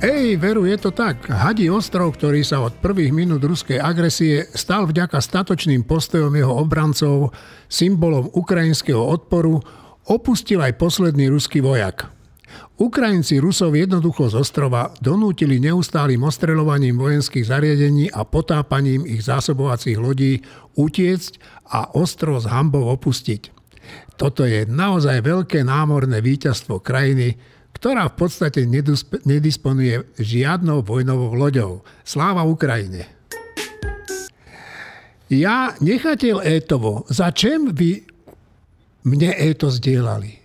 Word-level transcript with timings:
Ej, 0.00 0.40
veru, 0.40 0.64
je 0.64 0.80
to 0.80 0.96
tak. 0.96 1.28
Hadí 1.28 1.68
ostrov, 1.68 2.16
ktorý 2.16 2.40
sa 2.40 2.64
od 2.64 2.72
prvých 2.80 3.12
minút 3.12 3.44
ruskej 3.44 3.76
agresie 3.76 4.48
stal 4.56 4.88
vďaka 4.88 5.20
statočným 5.20 5.84
postojom 5.84 6.32
jeho 6.32 6.56
obrancov 6.56 7.36
symbolom 7.68 8.32
ukrajinského 8.32 8.96
odporu, 8.96 9.60
opustil 10.08 10.64
aj 10.64 10.80
posledný 10.80 11.28
ruský 11.28 11.60
vojak. 11.60 12.08
Ukrajinci 12.80 13.44
Rusov 13.44 13.76
jednoducho 13.76 14.32
z 14.32 14.40
ostrova 14.40 14.88
donútili 15.04 15.60
neustálým 15.60 16.24
ostreľovaním 16.24 16.96
vojenských 16.96 17.44
zariadení 17.44 18.08
a 18.08 18.24
potápaním 18.24 19.04
ich 19.04 19.20
zásobovacích 19.28 20.00
lodí 20.00 20.40
utiecť 20.80 21.32
a 21.76 21.92
ostrov 21.92 22.40
s 22.40 22.48
hambou 22.48 22.88
opustiť. 22.88 23.52
Toto 24.16 24.48
je 24.48 24.64
naozaj 24.64 25.20
veľké 25.20 25.60
námorné 25.60 26.24
víťazstvo 26.24 26.80
krajiny, 26.80 27.59
ktorá 27.80 28.12
v 28.12 28.16
podstate 28.20 28.68
nedisponuje 29.24 30.04
žiadnou 30.20 30.84
vojnovou 30.84 31.32
loďou. 31.32 31.72
Sláva 32.04 32.44
Ukrajine! 32.44 33.08
Ja 35.32 35.72
nechatel 35.80 36.44
Étovo, 36.44 37.08
za 37.08 37.32
čem 37.32 37.72
vy 37.72 38.04
mne 39.08 39.32
Éto 39.32 39.72
zdieľali? 39.72 40.36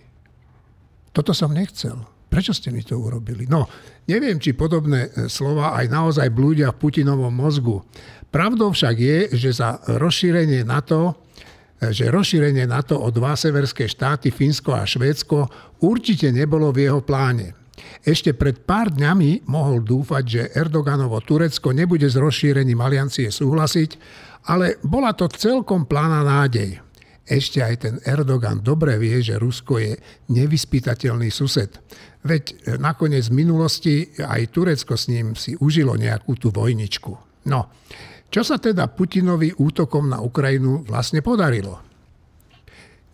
Toto 1.12 1.36
som 1.36 1.52
nechcel. 1.52 2.00
Prečo 2.32 2.56
ste 2.56 2.72
mi 2.72 2.80
to 2.80 2.96
urobili? 2.96 3.44
No, 3.44 3.68
neviem, 4.08 4.40
či 4.40 4.56
podobné 4.56 5.10
e, 5.10 5.28
slova 5.28 5.76
aj 5.76 5.92
naozaj 5.92 6.28
blúdia 6.32 6.72
v 6.72 6.80
Putinovom 6.80 7.34
mozgu. 7.34 7.82
Pravdou 8.30 8.72
však 8.72 8.96
je, 8.96 9.18
že 9.34 9.60
za 9.60 9.80
rozšírenie 9.90 10.64
NATO 10.64 11.25
že 11.80 12.08
rozšírenie 12.08 12.64
NATO 12.64 12.96
o 12.96 13.12
dva 13.12 13.36
severské 13.36 13.84
štáty, 13.84 14.32
Fínsko 14.32 14.72
a 14.72 14.88
Švédsko, 14.88 15.48
určite 15.84 16.32
nebolo 16.32 16.72
v 16.72 16.88
jeho 16.88 17.00
pláne. 17.04 17.52
Ešte 18.00 18.32
pred 18.32 18.64
pár 18.64 18.88
dňami 18.88 19.44
mohol 19.50 19.84
dúfať, 19.84 20.24
že 20.24 20.42
Erdoganovo 20.56 21.20
Turecko 21.20 21.76
nebude 21.76 22.08
s 22.08 22.16
rozšírením 22.16 22.80
aliancie 22.80 23.28
súhlasiť, 23.28 23.90
ale 24.48 24.80
bola 24.80 25.12
to 25.12 25.28
celkom 25.28 25.84
plána 25.84 26.24
nádej. 26.24 26.80
Ešte 27.26 27.58
aj 27.58 27.74
ten 27.82 27.94
Erdogan 28.06 28.62
dobre 28.62 28.94
vie, 29.02 29.18
že 29.18 29.34
Rusko 29.34 29.82
je 29.82 29.98
nevyspytateľný 30.30 31.28
sused. 31.34 31.74
Veď 32.22 32.78
nakoniec 32.78 33.26
v 33.26 33.38
minulosti 33.42 33.94
aj 34.22 34.54
Turecko 34.54 34.94
s 34.94 35.10
ním 35.10 35.34
si 35.34 35.58
užilo 35.58 35.98
nejakú 35.98 36.38
tú 36.38 36.54
vojničku. 36.54 37.12
No, 37.50 37.66
čo 38.30 38.42
sa 38.42 38.58
teda 38.58 38.90
Putinovi 38.90 39.54
útokom 39.56 40.10
na 40.10 40.18
Ukrajinu 40.20 40.82
vlastne 40.84 41.22
podarilo? 41.22 41.86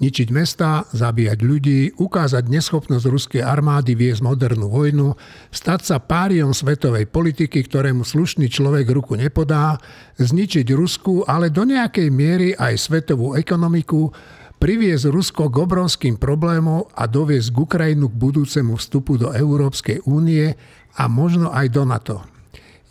Ničiť 0.03 0.35
mesta, 0.35 0.83
zabíjať 0.91 1.39
ľudí, 1.47 1.81
ukázať 1.95 2.51
neschopnosť 2.51 3.07
ruskej 3.07 3.43
armády 3.47 3.95
viesť 3.95 4.27
modernú 4.27 4.67
vojnu, 4.67 5.15
stať 5.55 5.81
sa 5.87 6.03
páriom 6.03 6.51
svetovej 6.51 7.07
politiky, 7.07 7.63
ktorému 7.63 8.03
slušný 8.03 8.51
človek 8.51 8.91
ruku 8.91 9.15
nepodá, 9.15 9.79
zničiť 10.19 10.75
Rusku, 10.75 11.23
ale 11.23 11.55
do 11.55 11.63
nejakej 11.63 12.11
miery 12.11 12.51
aj 12.51 12.83
svetovú 12.83 13.39
ekonomiku, 13.39 14.11
priviesť 14.59 15.07
Rusko 15.07 15.47
k 15.47 15.71
obrovským 15.71 16.19
problémom 16.19 16.83
a 16.99 17.07
doviesť 17.07 17.55
k 17.55 17.57
Ukrajinu 17.63 18.11
k 18.11 18.19
budúcemu 18.19 18.75
vstupu 18.75 19.23
do 19.23 19.31
Európskej 19.31 20.03
únie 20.03 20.51
a 20.99 21.07
možno 21.07 21.55
aj 21.55 21.67
do 21.71 21.83
NATO. 21.87 22.32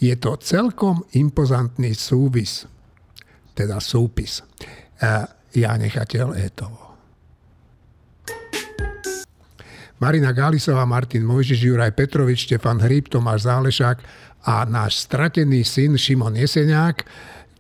Je 0.01 0.17
to 0.17 0.33
celkom 0.41 1.05
impozantný 1.13 1.93
súvis, 1.93 2.65
teda 3.53 3.77
súpis. 3.77 4.41
Ja 5.53 5.77
nechateľ 5.77 6.33
Etovo. 6.41 6.97
Marina 10.01 10.33
Gálisová, 10.33 10.89
Martin 10.89 11.21
Mojžiš, 11.21 11.61
Juraj 11.61 11.93
Petrovič, 11.93 12.49
Štefan 12.49 12.81
Hríb, 12.81 13.13
Tomáš 13.13 13.45
Zálešák 13.45 14.01
a 14.49 14.65
náš 14.65 15.05
stratený 15.05 15.61
syn 15.61 15.93
Šimon 15.93 16.33
Jeseniak, 16.33 17.05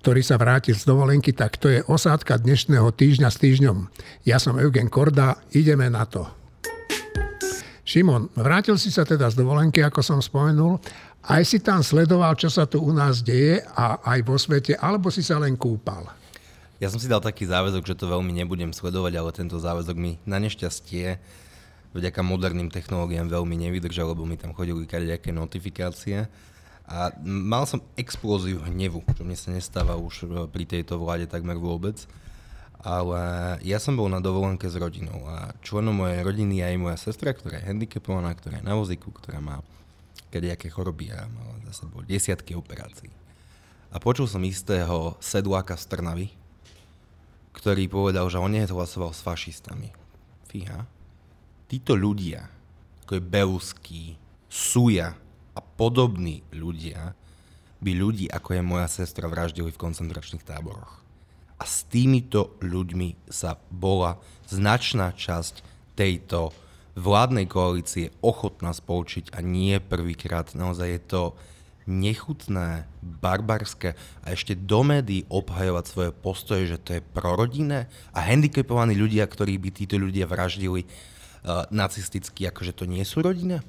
ktorý 0.01 0.25
sa 0.25 0.41
vrátil 0.41 0.73
z 0.73 0.89
dovolenky, 0.89 1.37
tak 1.37 1.61
to 1.61 1.69
je 1.69 1.85
osádka 1.85 2.41
dnešného 2.41 2.89
týždňa 2.89 3.29
s 3.29 3.37
týždňom. 3.37 3.85
Ja 4.25 4.41
som 4.41 4.57
Eugen 4.57 4.89
Korda, 4.89 5.37
ideme 5.53 5.85
na 5.93 6.09
to. 6.09 6.25
Šimon, 7.85 8.33
vrátil 8.33 8.81
si 8.81 8.89
sa 8.89 9.05
teda 9.05 9.29
z 9.29 9.37
dovolenky, 9.37 9.85
ako 9.85 10.01
som 10.01 10.17
spomenul, 10.17 10.81
aj 11.21 11.41
si 11.45 11.57
tam 11.61 11.85
sledoval, 11.85 12.33
čo 12.33 12.49
sa 12.49 12.65
tu 12.65 12.81
u 12.81 12.89
nás 12.89 13.21
deje 13.21 13.61
a 13.77 14.01
aj 14.01 14.19
vo 14.25 14.35
svete, 14.41 14.73
alebo 14.77 15.13
si 15.13 15.21
sa 15.21 15.37
len 15.37 15.53
kúpal? 15.53 16.09
Ja 16.81 16.89
som 16.89 16.97
si 16.97 17.05
dal 17.05 17.21
taký 17.21 17.45
záväzok, 17.45 17.85
že 17.85 17.93
to 17.93 18.09
veľmi 18.09 18.33
nebudem 18.33 18.73
sledovať, 18.73 19.13
ale 19.13 19.29
tento 19.29 19.61
záväzok 19.61 19.93
mi 19.93 20.17
na 20.25 20.41
nešťastie 20.41 21.21
vďaka 21.93 22.25
moderným 22.25 22.73
technológiám 22.73 23.29
veľmi 23.29 23.53
nevydržal, 23.67 24.17
lebo 24.17 24.25
mi 24.25 24.33
tam 24.33 24.55
chodili 24.57 24.89
nejaké 24.89 25.29
notifikácie. 25.29 26.25
A 26.89 27.13
mal 27.23 27.69
som 27.69 27.85
explóziu 27.93 28.57
hnevu, 28.65 29.05
čo 29.13 29.21
mne 29.21 29.37
sa 29.37 29.53
nestáva 29.53 29.95
už 29.95 30.25
pri 30.49 30.65
tejto 30.65 30.97
vláde 30.97 31.29
takmer 31.29 31.55
vôbec. 31.55 32.01
Ale 32.81 33.21
ja 33.61 33.77
som 33.77 33.93
bol 33.93 34.09
na 34.09 34.17
dovolenke 34.17 34.65
s 34.65 34.73
rodinou 34.73 35.21
a 35.29 35.53
členom 35.61 35.93
mojej 35.93 36.25
rodiny 36.25 36.59
je 36.59 36.65
aj 36.65 36.77
moja 36.81 36.97
sestra, 36.97 37.29
ktorá 37.29 37.61
je 37.61 37.69
handicapovaná, 37.69 38.33
ktorá 38.33 38.57
je 38.57 38.65
na 38.65 38.73
vozíku, 38.73 39.13
ktorá 39.13 39.37
má 39.37 39.61
kadejaké 40.31 40.71
choroby 40.71 41.11
a 41.11 41.27
mal 41.27 41.59
za 41.69 41.83
sebou 41.83 42.01
desiatky 42.01 42.55
operácií. 42.55 43.11
A 43.91 43.99
počul 43.99 44.25
som 44.25 44.39
istého 44.47 45.19
sedláka 45.19 45.75
z 45.75 45.91
Trnavy, 45.91 46.27
ktorý 47.51 47.91
povedal, 47.91 48.31
že 48.31 48.39
on 48.39 48.55
nehlasoval 48.55 49.11
s 49.11 49.19
fašistami. 49.19 49.91
Fíha. 50.47 50.87
Títo 51.67 51.99
ľudia, 51.99 52.47
ako 53.03 53.19
je 53.19 53.23
Beusky, 53.23 54.03
Suja 54.47 55.15
a 55.55 55.59
podobní 55.59 56.43
ľudia, 56.55 57.15
by 57.81 57.91
ľudí, 57.91 58.31
ako 58.31 58.55
je 58.55 58.61
moja 58.63 58.87
sestra, 58.87 59.27
vraždili 59.27 59.71
v 59.73 59.81
koncentračných 59.81 60.47
táboroch. 60.47 61.03
A 61.59 61.63
s 61.67 61.83
týmito 61.87 62.55
ľuďmi 62.63 63.27
sa 63.27 63.59
bola 63.69 64.17
značná 64.47 65.11
časť 65.11 65.63
tejto 65.95 66.55
vládnej 66.95 67.47
koalície 67.47 68.11
ochotná 68.19 68.75
spolčiť 68.75 69.31
a 69.31 69.39
nie 69.39 69.79
prvýkrát. 69.79 70.51
Naozaj 70.51 70.87
je 70.87 71.01
to 71.07 71.21
nechutné, 71.89 72.85
barbarské 73.01 73.97
a 74.21 74.31
ešte 74.31 74.53
do 74.53 74.85
médií 74.85 75.25
obhajovať 75.27 75.85
svoje 75.87 76.11
postoje, 76.13 76.63
že 76.69 76.77
to 76.77 76.89
je 76.97 77.01
prorodinné 77.01 77.89
a 78.13 78.19
handicapovaní 78.21 78.93
ľudia, 78.93 79.25
ktorí 79.25 79.57
by 79.57 79.69
títo 79.73 79.97
ľudia 79.97 80.29
vraždili 80.29 80.85
uh, 80.85 81.65
nacisticky, 81.73 82.45
akože 82.47 82.77
to 82.77 82.85
nie 82.85 83.01
sú 83.01 83.25
rodina. 83.25 83.65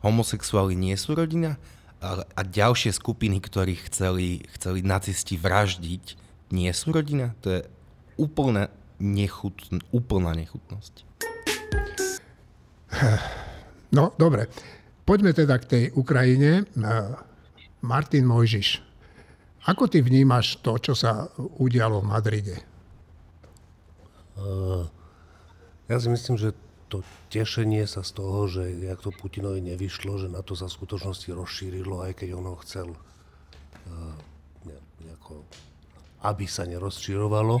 Homosexuáli 0.00 0.78
nie 0.78 0.94
sú 0.94 1.18
rodina 1.18 1.58
a, 2.00 2.24
ďalšie 2.40 2.96
skupiny, 2.96 3.42
ktorí 3.44 3.76
chceli, 3.90 4.48
chceli 4.56 4.80
nacisti 4.80 5.36
vraždiť, 5.36 6.16
nie 6.56 6.72
sú 6.72 6.96
rodina. 6.96 7.36
To 7.44 7.60
je 7.60 7.60
úplne 8.16 8.72
nechutn, 8.96 9.84
úplná 9.92 10.32
nechutnosť. 10.32 11.09
No, 13.90 14.14
dobre. 14.14 14.46
Poďme 15.02 15.34
teda 15.34 15.58
k 15.58 15.64
tej 15.66 15.84
Ukrajine. 15.94 16.66
Martin 17.80 18.28
Mojžiš, 18.28 18.84
ako 19.66 19.88
ty 19.88 20.04
vnímaš 20.04 20.60
to, 20.60 20.76
čo 20.76 20.92
sa 20.92 21.32
udialo 21.36 22.04
v 22.04 22.10
Madride? 22.10 22.56
Ja 25.88 25.96
si 25.96 26.08
myslím, 26.12 26.36
že 26.36 26.52
to 26.90 27.06
tešenie 27.30 27.86
sa 27.86 28.02
z 28.02 28.10
toho, 28.18 28.50
že 28.50 28.66
jak 28.82 28.98
to 29.00 29.14
Putinovi 29.14 29.62
nevyšlo, 29.62 30.18
že 30.18 30.28
na 30.28 30.42
to 30.42 30.58
sa 30.58 30.66
v 30.66 30.76
skutočnosti 30.76 31.30
rozšírilo, 31.30 32.02
aj 32.02 32.18
keď 32.18 32.28
ono 32.34 32.58
chcel 32.66 32.94
nejako, 35.00 35.46
aby 36.26 36.44
sa 36.50 36.66
nerozširovalo, 36.66 37.58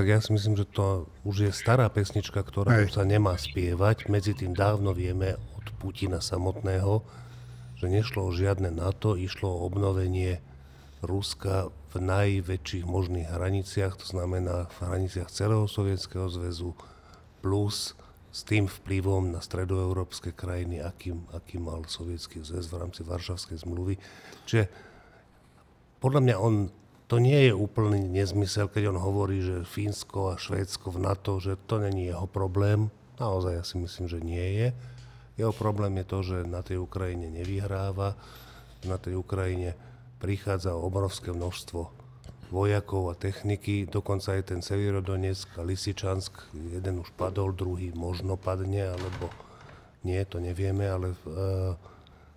tak 0.00 0.08
ja 0.08 0.24
si 0.24 0.32
myslím, 0.32 0.56
že 0.56 0.64
to 0.64 1.12
už 1.28 1.36
je 1.44 1.50
stará 1.52 1.84
pesnička, 1.92 2.40
ktorá 2.40 2.88
Hej. 2.88 2.96
sa 2.96 3.04
nemá 3.04 3.36
spievať. 3.36 4.08
Medzi 4.08 4.32
tým 4.32 4.56
dávno 4.56 4.96
vieme 4.96 5.36
od 5.60 5.68
Putina 5.76 6.24
samotného, 6.24 7.04
že 7.76 7.92
nešlo 7.92 8.24
o 8.24 8.32
žiadne 8.32 8.72
NATO, 8.72 9.12
išlo 9.12 9.52
o 9.52 9.68
obnovenie 9.68 10.40
Ruska 11.04 11.68
v 11.92 12.00
najväčších 12.00 12.88
možných 12.88 13.28
hraniciach, 13.28 14.00
to 14.00 14.08
znamená 14.08 14.72
v 14.72 14.88
hraniciach 14.88 15.28
celého 15.28 15.68
Sovietskeho 15.68 16.32
zväzu, 16.32 16.72
plus 17.44 17.92
s 18.32 18.40
tým 18.40 18.72
vplyvom 18.72 19.36
na 19.36 19.44
stredoeurópske 19.44 20.32
krajiny, 20.32 20.80
akým, 20.80 21.28
aký 21.36 21.60
mal 21.60 21.84
Sovietský 21.84 22.40
zväz 22.40 22.72
v 22.72 22.80
rámci 22.80 23.04
Varšavskej 23.04 23.68
zmluvy. 23.68 24.00
Čiže 24.48 24.64
podľa 26.00 26.20
mňa 26.24 26.36
on 26.40 26.72
to 27.10 27.18
nie 27.18 27.50
je 27.50 27.52
úplný 27.52 28.06
nezmysel, 28.06 28.70
keď 28.70 28.94
on 28.94 28.98
hovorí, 29.02 29.42
že 29.42 29.66
Fínsko 29.66 30.30
a 30.30 30.38
Švédsko 30.38 30.94
v 30.94 31.02
NATO, 31.02 31.42
že 31.42 31.58
to 31.66 31.82
není 31.82 32.06
jeho 32.06 32.30
problém. 32.30 32.86
Naozaj 33.18 33.52
ja 33.58 33.64
si 33.66 33.82
myslím, 33.82 34.06
že 34.06 34.22
nie 34.22 34.46
je. 34.62 34.68
Jeho 35.34 35.50
problém 35.50 35.98
je 35.98 36.06
to, 36.06 36.18
že 36.22 36.38
na 36.46 36.62
tej 36.62 36.78
Ukrajine 36.78 37.26
nevyhráva, 37.34 38.14
na 38.86 38.94
tej 38.94 39.18
Ukrajine 39.18 39.74
prichádza 40.22 40.78
obrovské 40.78 41.34
množstvo 41.34 41.90
vojakov 42.54 43.10
a 43.10 43.18
techniky, 43.18 43.90
dokonca 43.90 44.38
aj 44.38 44.54
ten 44.54 44.60
Severodonetsk 44.62 45.58
a 45.58 45.66
Lisičansk, 45.66 46.54
jeden 46.54 47.02
už 47.02 47.10
padol, 47.18 47.50
druhý 47.50 47.90
možno 47.90 48.38
padne, 48.38 48.86
alebo 48.86 49.34
nie, 50.06 50.22
to 50.30 50.38
nevieme, 50.38 50.86
ale 50.86 51.10
uh, 51.26 51.74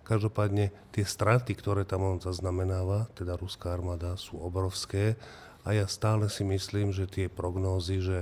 Každopádne 0.04 0.68
tie 0.92 1.04
straty, 1.04 1.56
ktoré 1.56 1.88
tam 1.88 2.04
on 2.04 2.20
zaznamenáva, 2.20 3.08
teda 3.16 3.40
ruská 3.40 3.72
armáda, 3.72 4.20
sú 4.20 4.36
obrovské 4.36 5.16
a 5.64 5.72
ja 5.72 5.88
stále 5.88 6.28
si 6.28 6.44
myslím, 6.44 6.92
že 6.92 7.08
tie 7.08 7.32
prognózy, 7.32 8.04
že 8.04 8.18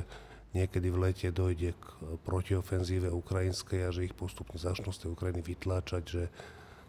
niekedy 0.54 0.88
v 0.94 1.10
lete 1.10 1.28
dojde 1.34 1.74
k 1.74 1.84
protiofenzíve 2.22 3.10
ukrajinskej 3.10 3.80
a 3.88 3.90
že 3.90 4.06
ich 4.06 4.14
postupne 4.14 4.60
začnú 4.60 4.94
z 4.94 5.04
tej 5.04 5.08
Ukrajiny 5.16 5.42
vytláčať, 5.42 6.02
že 6.06 6.22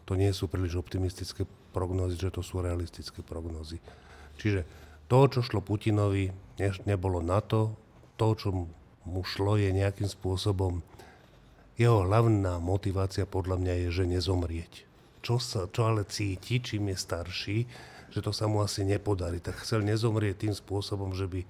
to 0.06 0.14
nie 0.14 0.30
sú 0.36 0.52
príliš 0.52 0.78
optimistické 0.78 1.48
prognózy, 1.72 2.20
že 2.20 2.30
to 2.30 2.46
sú 2.46 2.60
realistické 2.60 3.24
prognózy. 3.24 3.80
Čiže 4.38 4.68
to, 5.08 5.20
čo 5.32 5.40
šlo 5.42 5.64
Putinovi, 5.64 6.30
nebolo 6.86 7.24
na 7.24 7.40
to, 7.40 7.74
to, 8.20 8.36
čo 8.36 8.50
mu 9.04 9.22
šlo, 9.24 9.58
je 9.58 9.72
nejakým 9.72 10.08
spôsobom 10.08 10.84
jeho 11.74 12.06
hlavná 12.06 12.62
motivácia 12.62 13.26
podľa 13.26 13.58
mňa 13.58 13.74
je, 13.86 13.90
že 13.90 14.06
nezomrieť. 14.06 14.74
Čo, 15.24 15.40
sa, 15.40 15.66
čo 15.72 15.90
ale 15.90 16.06
cíti, 16.06 16.60
čím 16.60 16.94
je 16.94 16.98
starší, 17.00 17.58
že 18.14 18.20
to 18.22 18.30
sa 18.30 18.46
mu 18.46 18.62
asi 18.62 18.86
nepodarí. 18.86 19.42
Tak 19.42 19.66
chcel 19.66 19.82
nezomrieť 19.82 20.46
tým 20.46 20.54
spôsobom, 20.54 21.18
že 21.18 21.26
by 21.26 21.42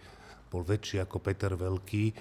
bol 0.48 0.64
väčší 0.64 1.02
ako 1.02 1.18
Peter 1.20 1.52
Veľký, 1.58 2.14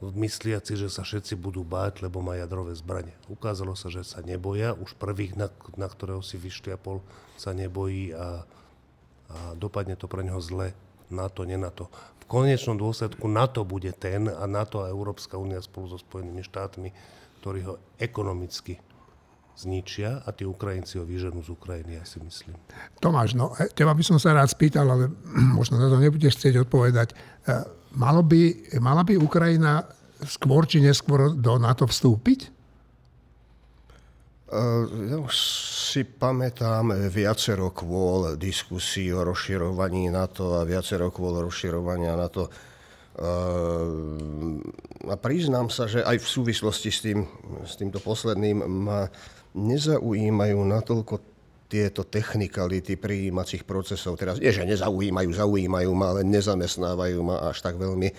mysliaci, 0.00 0.80
že 0.80 0.88
sa 0.88 1.04
všetci 1.04 1.36
budú 1.36 1.60
báť, 1.60 2.00
lebo 2.00 2.24
má 2.24 2.32
jadrové 2.40 2.72
zbranie. 2.72 3.12
Ukázalo 3.28 3.76
sa, 3.76 3.92
že 3.92 4.00
sa 4.00 4.24
neboja. 4.24 4.72
Už 4.72 4.96
prvých, 4.96 5.36
na, 5.36 5.52
na 5.76 5.86
ktorého 5.92 6.24
si 6.24 6.40
vyšliapol, 6.40 7.04
sa 7.36 7.52
nebojí 7.52 8.16
a, 8.16 8.48
a 9.28 9.36
dopadne 9.60 10.00
to 10.00 10.08
pre 10.08 10.24
neho 10.24 10.40
zle. 10.40 10.72
Na 11.12 11.28
to, 11.28 11.44
nie 11.44 11.60
na 11.60 11.68
to 11.68 11.92
konečnom 12.30 12.78
dôsledku 12.78 13.26
NATO 13.26 13.66
bude 13.66 13.90
ten 13.98 14.30
a 14.30 14.46
NATO 14.46 14.86
a 14.86 14.90
Európska 14.90 15.34
únia 15.34 15.58
spolu 15.58 15.90
so 15.90 15.98
Spojenými 15.98 16.46
štátmi, 16.46 16.88
ktorí 17.42 17.66
ho 17.66 17.74
ekonomicky 17.98 18.78
zničia 19.58 20.22
a 20.22 20.30
tí 20.30 20.46
Ukrajinci 20.46 21.02
ho 21.02 21.04
vyženú 21.04 21.42
z 21.42 21.52
Ukrajiny, 21.52 21.98
ja 21.98 22.04
si 22.06 22.22
myslím. 22.22 22.54
Tomáš, 23.02 23.34
no 23.34 23.52
e, 23.58 23.68
teba 23.74 23.92
by 23.92 24.00
som 24.06 24.16
sa 24.16 24.32
rád 24.32 24.48
spýtal, 24.48 24.86
ale 24.86 25.10
možno 25.58 25.76
na 25.76 25.90
to 25.90 25.98
nebudeš 25.98 26.38
chcieť 26.38 26.64
odpovedať. 26.64 27.12
E, 27.12 27.16
malo 27.98 28.22
by, 28.22 28.72
mala 28.78 29.02
by 29.02 29.18
Ukrajina 29.18 29.84
skôr 30.22 30.64
či 30.70 30.80
neskôr 30.80 31.34
do 31.34 31.58
NATO 31.58 31.84
vstúpiť? 31.84 32.62
Ja 34.50 35.18
si 35.90 36.06
pamätám 36.06 36.94
viacero 37.10 37.74
kvôl 37.74 38.38
diskusí 38.38 39.10
o 39.10 39.26
rozširovaní 39.26 40.06
NATO 40.06 40.54
a 40.54 40.62
viacero 40.62 41.10
kvôl 41.10 41.42
rozširovania 41.50 42.14
NATO. 42.14 42.46
A 45.10 45.14
priznám 45.18 45.66
sa, 45.66 45.90
že 45.90 46.06
aj 46.06 46.22
v 46.22 46.28
súvislosti 46.30 46.90
s, 46.94 47.00
tým, 47.02 47.26
s 47.66 47.74
týmto 47.74 47.98
posledným 47.98 48.62
ma 48.62 49.10
nezaujímajú 49.58 50.62
natoľko 50.62 51.14
tieto 51.66 52.06
technikality 52.06 52.94
prijímacích 52.94 53.66
procesov. 53.66 54.14
Teraz 54.14 54.38
nie, 54.38 54.54
že 54.54 54.62
nezaujímajú, 54.62 55.30
zaujímajú 55.34 55.90
ma, 55.90 56.14
ale 56.14 56.22
nezamestnávajú 56.22 57.18
ma 57.18 57.50
až 57.50 57.66
tak 57.66 57.78
veľmi 57.82 58.14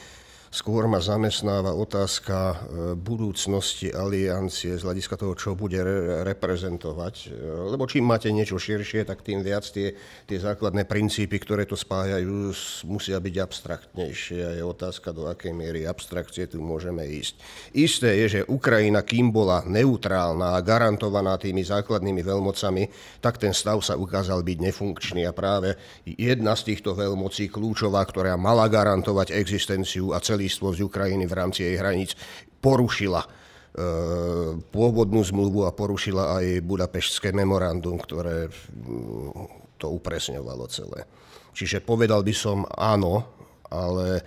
Skôr 0.51 0.83
ma 0.83 1.00
zamestnáva 1.00 1.71
otázka 1.71 2.36
e, 2.36 2.56
budúcnosti 3.00 3.88
aliancie 3.88 4.75
z 4.75 4.83
hľadiska 4.83 5.15
toho, 5.15 5.31
čo 5.31 5.56
bude 5.56 5.80
re- 5.80 6.27
reprezentovať. 6.27 7.31
E, 7.31 7.71
lebo 7.71 7.88
čím 7.88 8.03
máte 8.12 8.27
niečo 8.36 8.59
širšie, 8.59 9.07
tak 9.07 9.24
tým 9.24 9.48
viac 9.48 9.63
tie, 9.71 9.95
tie 10.27 10.38
základné 10.44 10.83
princípy, 10.92 11.39
ktoré 11.39 11.63
to 11.63 11.80
spájajú, 11.80 12.51
musia 12.83 13.24
byť 13.24 13.36
abstraktnejšie. 13.39 14.39
A 14.44 14.51
je 14.59 14.63
otázka, 14.68 15.15
do 15.15 15.31
akej 15.31 15.56
miery 15.56 15.88
abstrakcie 15.88 16.51
tu 16.51 16.59
môžeme 16.59 17.07
ísť. 17.07 17.39
Isté 17.71 18.19
je, 18.19 18.25
že 18.27 18.42
Ukrajina, 18.44 19.07
kým 19.07 19.31
bola 19.31 19.63
neutrálna 19.63 20.59
a 20.59 20.59
garantovaná 20.59 21.39
tými 21.39 21.63
základnými 21.63 22.19
veľmocami, 22.27 22.83
tak 23.24 23.39
ten 23.39 23.56
stav 23.56 23.80
sa 23.88 23.95
ukázal 23.95 24.44
byť 24.44 24.57
nefunkčný. 24.68 25.24
A 25.24 25.31
práve 25.31 25.80
jedna 26.03 26.59
z 26.59 26.75
týchto 26.75 26.92
veľmocí, 26.92 27.48
kľúčová, 27.48 28.03
ktorá 28.03 28.36
mala 28.36 28.68
garantovať 28.68 29.31
existenciu 29.31 30.12
a 30.12 30.19
celý 30.19 30.40
celistvosť 30.41 30.81
Ukrajiny 30.81 31.29
v 31.29 31.38
rámci 31.38 31.61
jej 31.61 31.77
hraníc 31.77 32.17
porušila 32.57 33.21
e, 33.21 33.29
pôvodnú 34.57 35.21
zmluvu 35.21 35.69
a 35.69 35.75
porušila 35.75 36.41
aj 36.41 36.65
budapeštské 36.65 37.29
memorandum, 37.29 38.01
ktoré 38.01 38.49
to 39.77 39.88
upresňovalo 39.93 40.65
celé. 40.65 41.05
Čiže 41.53 41.85
povedal 41.85 42.25
by 42.25 42.33
som 42.33 42.65
áno, 42.73 43.21
ale 43.69 44.25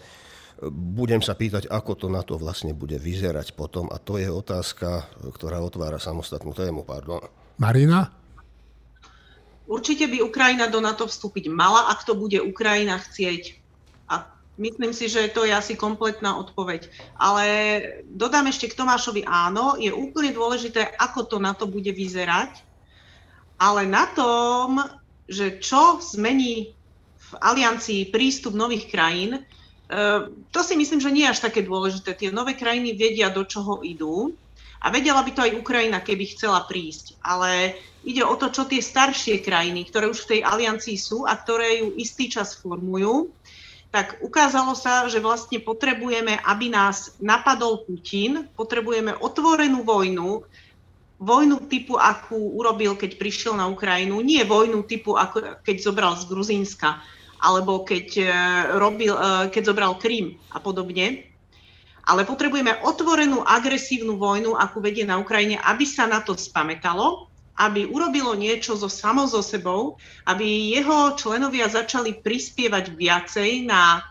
budem 0.70 1.18
sa 1.18 1.34
pýtať, 1.34 1.66
ako 1.66 1.92
to 1.98 2.06
na 2.06 2.22
to 2.22 2.38
vlastne 2.38 2.70
bude 2.70 2.94
vyzerať 2.94 3.58
potom 3.58 3.90
a 3.90 3.98
to 3.98 4.22
je 4.22 4.30
otázka, 4.30 5.10
ktorá 5.34 5.58
otvára 5.58 5.98
samostatnú 5.98 6.54
tému. 6.54 6.86
Pardon. 6.86 7.26
Marina? 7.58 8.14
Určite 9.64 10.06
by 10.06 10.20
Ukrajina 10.20 10.68
do 10.68 10.78
NATO 10.78 11.08
vstúpiť 11.08 11.48
mala, 11.48 11.88
ak 11.88 12.04
to 12.04 12.12
bude 12.12 12.36
Ukrajina 12.36 13.00
chcieť. 13.00 13.63
Myslím 14.54 14.94
si, 14.94 15.10
že 15.10 15.34
to 15.34 15.42
je 15.42 15.50
asi 15.50 15.74
kompletná 15.74 16.38
odpoveď. 16.38 16.86
Ale 17.18 17.46
dodám 18.06 18.46
ešte 18.46 18.70
k 18.70 18.78
Tomášovi 18.78 19.26
áno, 19.26 19.74
je 19.74 19.90
úplne 19.90 20.30
dôležité, 20.30 20.94
ako 20.94 21.26
to 21.26 21.36
na 21.42 21.58
to 21.58 21.66
bude 21.66 21.90
vyzerať, 21.90 22.62
ale 23.58 23.82
na 23.86 24.06
tom, 24.14 24.78
že 25.26 25.58
čo 25.58 25.98
zmení 25.98 26.70
v 27.18 27.30
aliancii 27.42 28.14
prístup 28.14 28.54
nových 28.54 28.86
krajín, 28.86 29.38
e, 29.38 29.40
to 30.54 30.60
si 30.62 30.78
myslím, 30.78 31.02
že 31.02 31.10
nie 31.10 31.26
je 31.26 31.32
až 31.34 31.40
také 31.50 31.66
dôležité. 31.66 32.14
Tie 32.14 32.30
nové 32.30 32.54
krajiny 32.54 32.94
vedia, 32.94 33.34
do 33.34 33.42
čoho 33.42 33.82
idú 33.82 34.30
a 34.84 34.92
vedela 34.92 35.24
by 35.24 35.32
to 35.32 35.40
aj 35.42 35.56
Ukrajina, 35.58 36.04
keby 36.04 36.36
chcela 36.36 36.62
prísť. 36.68 37.18
Ale 37.24 37.74
ide 38.04 38.20
o 38.20 38.36
to, 38.36 38.52
čo 38.52 38.68
tie 38.68 38.84
staršie 38.84 39.40
krajiny, 39.40 39.88
ktoré 39.88 40.12
už 40.12 40.28
v 40.28 40.30
tej 40.36 40.40
aliancii 40.44 40.94
sú 41.00 41.24
a 41.24 41.32
ktoré 41.34 41.80
ju 41.80 41.96
istý 41.96 42.28
čas 42.28 42.52
formujú, 42.60 43.32
tak 43.94 44.18
ukázalo 44.18 44.74
sa, 44.74 45.06
že 45.06 45.22
vlastne 45.22 45.62
potrebujeme, 45.62 46.34
aby 46.42 46.66
nás 46.66 47.14
napadol 47.22 47.86
Putin, 47.86 48.50
potrebujeme 48.58 49.14
otvorenú 49.14 49.86
vojnu, 49.86 50.42
vojnu 51.22 51.70
typu, 51.70 51.94
akú 51.94 52.58
urobil, 52.58 52.98
keď 52.98 53.14
prišiel 53.14 53.54
na 53.54 53.70
Ukrajinu, 53.70 54.18
nie 54.18 54.42
vojnu 54.42 54.82
typu, 54.82 55.14
ako 55.14 55.62
keď 55.62 55.76
zobral 55.78 56.18
z 56.18 56.26
Gruzínska, 56.26 56.98
alebo 57.38 57.86
keď, 57.86 58.08
e, 58.18 58.26
robil, 58.82 59.14
e, 59.14 59.54
keď 59.54 59.62
zobral 59.62 59.94
Krím 60.02 60.42
a 60.50 60.58
podobne. 60.58 61.30
Ale 62.02 62.26
potrebujeme 62.26 62.82
otvorenú 62.82 63.46
agresívnu 63.46 64.18
vojnu, 64.18 64.58
akú 64.58 64.82
vedie 64.82 65.06
na 65.06 65.22
Ukrajine, 65.22 65.62
aby 65.62 65.86
sa 65.86 66.10
na 66.10 66.18
to 66.18 66.34
spametalo 66.34 67.30
aby 67.54 67.86
urobilo 67.86 68.34
niečo 68.34 68.74
so 68.74 68.90
samo 68.90 69.30
so 69.30 69.38
sebou, 69.38 69.96
aby 70.26 70.74
jeho 70.74 71.14
členovia 71.14 71.70
začali 71.70 72.18
prispievať 72.18 72.98
viacej 72.98 73.66
na 73.66 74.02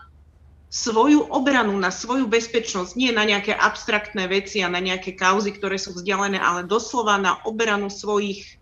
svoju 0.74 1.30
obranu, 1.30 1.76
na 1.78 1.94
svoju 1.94 2.26
bezpečnosť, 2.26 2.98
nie 2.98 3.14
na 3.14 3.22
nejaké 3.22 3.54
abstraktné 3.54 4.26
veci 4.26 4.58
a 4.58 4.72
na 4.72 4.82
nejaké 4.82 5.14
kauzy, 5.14 5.54
ktoré 5.54 5.78
sú 5.78 5.94
vzdialené, 5.94 6.40
ale 6.40 6.66
doslova 6.66 7.14
na 7.20 7.38
obranu 7.46 7.86
svojich 7.92 8.58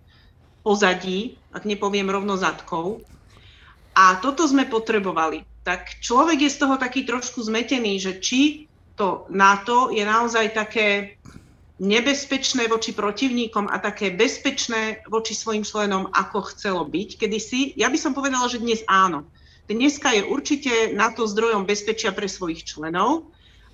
pozadí, 0.61 1.41
ak 1.57 1.65
nepoviem 1.65 2.13
rovno 2.13 2.37
zadkov. 2.37 3.01
A 3.97 4.21
toto 4.21 4.45
sme 4.45 4.69
potrebovali. 4.69 5.49
Tak 5.65 6.05
človek 6.05 6.45
je 6.45 6.51
z 6.53 6.61
toho 6.61 6.77
taký 6.77 7.09
trošku 7.09 7.41
zmetený, 7.41 7.97
že 7.97 8.19
či 8.21 8.69
to 8.99 9.25
NATO 9.33 9.89
je 9.89 10.05
naozaj 10.05 10.53
také 10.53 11.17
nebezpečné 11.83 12.71
voči 12.71 12.95
protivníkom 12.95 13.67
a 13.67 13.83
také 13.83 14.15
bezpečné 14.15 15.03
voči 15.11 15.35
svojim 15.35 15.67
členom, 15.67 16.07
ako 16.15 16.55
chcelo 16.55 16.87
byť 16.87 17.19
kedysi. 17.19 17.75
Ja 17.75 17.91
by 17.91 17.99
som 17.99 18.15
povedala, 18.15 18.47
že 18.47 18.63
dnes 18.63 18.87
áno. 18.87 19.27
Dneska 19.67 20.15
je 20.15 20.23
určite 20.23 20.95
na 20.95 21.11
to 21.11 21.27
zdrojom 21.27 21.67
bezpečia 21.67 22.15
pre 22.15 22.31
svojich 22.31 22.63
členov 22.63 23.27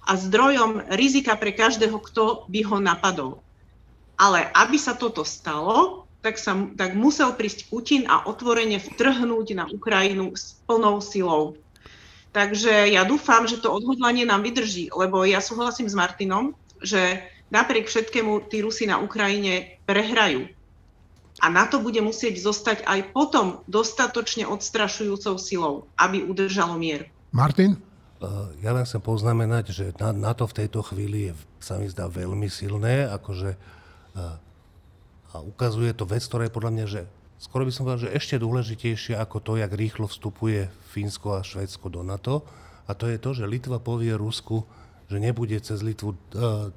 a 0.08 0.16
zdrojom 0.16 0.88
rizika 0.96 1.36
pre 1.36 1.52
každého, 1.52 2.00
kto 2.00 2.48
by 2.48 2.60
ho 2.64 2.80
napadol. 2.80 3.32
Ale 4.16 4.48
aby 4.56 4.80
sa 4.80 4.96
toto 4.96 5.20
stalo, 5.28 6.08
tak, 6.24 6.40
sa, 6.40 6.56
tak 6.80 6.96
musel 6.96 7.36
prísť 7.36 7.68
Putin 7.68 8.02
a 8.08 8.24
otvorene 8.24 8.80
vtrhnúť 8.80 9.46
na 9.52 9.64
Ukrajinu 9.68 10.32
s 10.32 10.56
plnou 10.64 11.04
silou. 11.04 11.60
Takže 12.32 12.88
ja 12.88 13.04
dúfam, 13.04 13.44
že 13.44 13.60
to 13.60 13.68
odhodlanie 13.68 14.24
nám 14.24 14.48
vydrží, 14.48 14.88
lebo 14.96 15.28
ja 15.28 15.44
súhlasím 15.44 15.88
s 15.88 15.96
Martinom, 15.96 16.56
že 16.80 17.24
napriek 17.48 17.88
všetkému 17.88 18.48
tí 18.48 18.64
Rusi 18.64 18.88
na 18.88 19.00
Ukrajine 19.00 19.80
prehrajú. 19.84 20.48
A 21.38 21.46
na 21.46 21.70
to 21.70 21.78
bude 21.78 22.02
musieť 22.02 22.34
zostať 22.42 22.82
aj 22.82 23.14
potom 23.14 23.62
dostatočne 23.70 24.42
odstrašujúcou 24.50 25.38
silou, 25.38 25.74
aby 25.94 26.26
udržalo 26.26 26.74
mier. 26.74 27.06
Martin? 27.30 27.78
Eh, 28.18 28.26
ja 28.66 28.74
len 28.74 28.82
chcem 28.82 28.98
poznamenať, 28.98 29.70
že 29.70 29.84
na, 30.02 30.10
na 30.10 30.34
to 30.34 30.50
v 30.50 30.56
tejto 30.64 30.82
chvíli 30.82 31.30
je, 31.30 31.32
sa 31.62 31.78
mi 31.78 31.86
zdá 31.86 32.10
veľmi 32.10 32.50
silné, 32.50 33.06
akože 33.06 33.54
eh, 33.54 34.48
a 35.28 35.44
ukazuje 35.44 35.92
to 35.92 36.08
vec, 36.08 36.24
ktorá 36.24 36.48
je 36.48 36.56
podľa 36.56 36.72
mňa, 36.72 36.86
že 36.88 37.00
skoro 37.38 37.62
by 37.68 37.72
som 37.72 37.84
povedal, 37.84 38.08
že 38.08 38.16
ešte 38.16 38.40
dôležitejšia 38.40 39.20
ako 39.20 39.38
to, 39.44 39.52
jak 39.60 39.70
rýchlo 39.70 40.08
vstupuje 40.08 40.72
Fínsko 40.90 41.36
a 41.36 41.44
Švédsko 41.44 41.92
do 41.92 42.00
NATO. 42.00 42.42
A 42.88 42.96
to 42.96 43.04
je 43.04 43.20
to, 43.20 43.36
že 43.36 43.44
Litva 43.44 43.76
povie 43.76 44.16
Rusku, 44.16 44.64
že 45.08 45.16
nebude 45.16 45.56
cez 45.64 45.80
Litvu, 45.80 46.14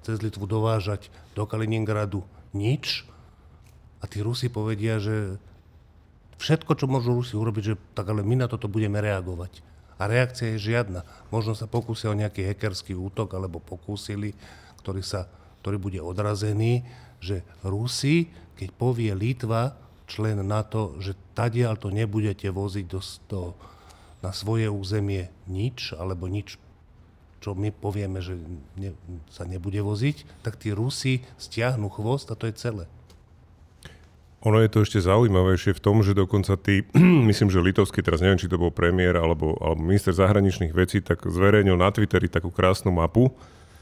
cez 0.01 0.17
Litvu 0.23 0.47
dovážať 0.47 1.11
do 1.35 1.43
Kaliningradu 1.43 2.23
nič 2.55 3.03
a 4.01 4.09
tí 4.09 4.23
Rusi 4.25 4.50
povedia, 4.50 4.97
že 4.97 5.38
všetko, 6.41 6.73
čo 6.73 6.89
môžu 6.89 7.13
Rusi 7.13 7.38
urobiť, 7.38 7.63
že 7.63 7.75
tak 7.93 8.09
ale 8.09 8.25
my 8.25 8.43
na 8.43 8.47
toto 8.50 8.65
budeme 8.65 8.97
reagovať. 8.97 9.61
A 10.01 10.09
reakcia 10.09 10.57
je 10.57 10.73
žiadna. 10.73 11.05
Možno 11.29 11.53
sa 11.53 11.69
pokúsia 11.69 12.09
o 12.09 12.17
nejaký 12.17 12.41
hackerský 12.41 12.97
útok, 12.97 13.38
alebo 13.38 13.61
pokúsili, 13.61 14.33
ktorý, 14.81 15.05
sa, 15.05 15.29
ktorý 15.61 15.77
bude 15.77 16.00
odrazený, 16.01 16.81
že 17.21 17.45
Rusi, 17.61 18.33
keď 18.57 18.69
povie 18.73 19.13
Litva, 19.13 19.77
člen 20.09 20.41
NATO, 20.41 20.97
že 20.97 21.13
tadiaľ 21.38 21.77
to 21.77 21.93
nebudete 21.93 22.50
voziť 22.50 22.85
do, 22.89 23.00
do, 23.29 23.41
na 24.25 24.33
svoje 24.33 24.65
územie 24.65 25.29
nič, 25.45 25.93
alebo 25.93 26.25
nič, 26.25 26.57
čo 27.41 27.57
my 27.57 27.74
povieme, 27.74 28.21
že 28.21 28.38
ne, 28.77 28.93
sa 29.33 29.50
nebude 29.50 29.81
voziť, 29.81 30.45
tak 30.45 30.62
tí 30.62 30.69
Rusi 30.69 31.25
stiahnu 31.41 31.89
chvost 31.89 32.29
a 32.29 32.38
to 32.38 32.45
je 32.45 32.53
celé. 32.53 32.86
Ono 34.41 34.57
je 34.57 34.74
to 34.74 34.81
ešte 34.81 34.98
zaujímavejšie 35.05 35.77
v 35.77 35.83
tom, 35.83 36.01
že 36.01 36.17
dokonca 36.17 36.57
ty, 36.57 36.86
myslím, 37.29 37.50
že 37.50 37.62
litovský, 37.62 38.01
teraz 38.05 38.21
neviem, 38.21 38.41
či 38.41 38.50
to 38.50 38.62
bol 38.62 38.74
premiér 38.74 39.17
alebo, 39.17 39.57
alebo 39.57 39.81
minister 39.81 40.13
zahraničných 40.13 40.74
vecí, 40.74 41.01
tak 41.01 41.25
zverejnil 41.25 41.77
na 41.77 41.89
Twitteri 41.93 42.29
takú 42.29 42.53
krásnu 42.53 42.93
mapu, 42.93 43.33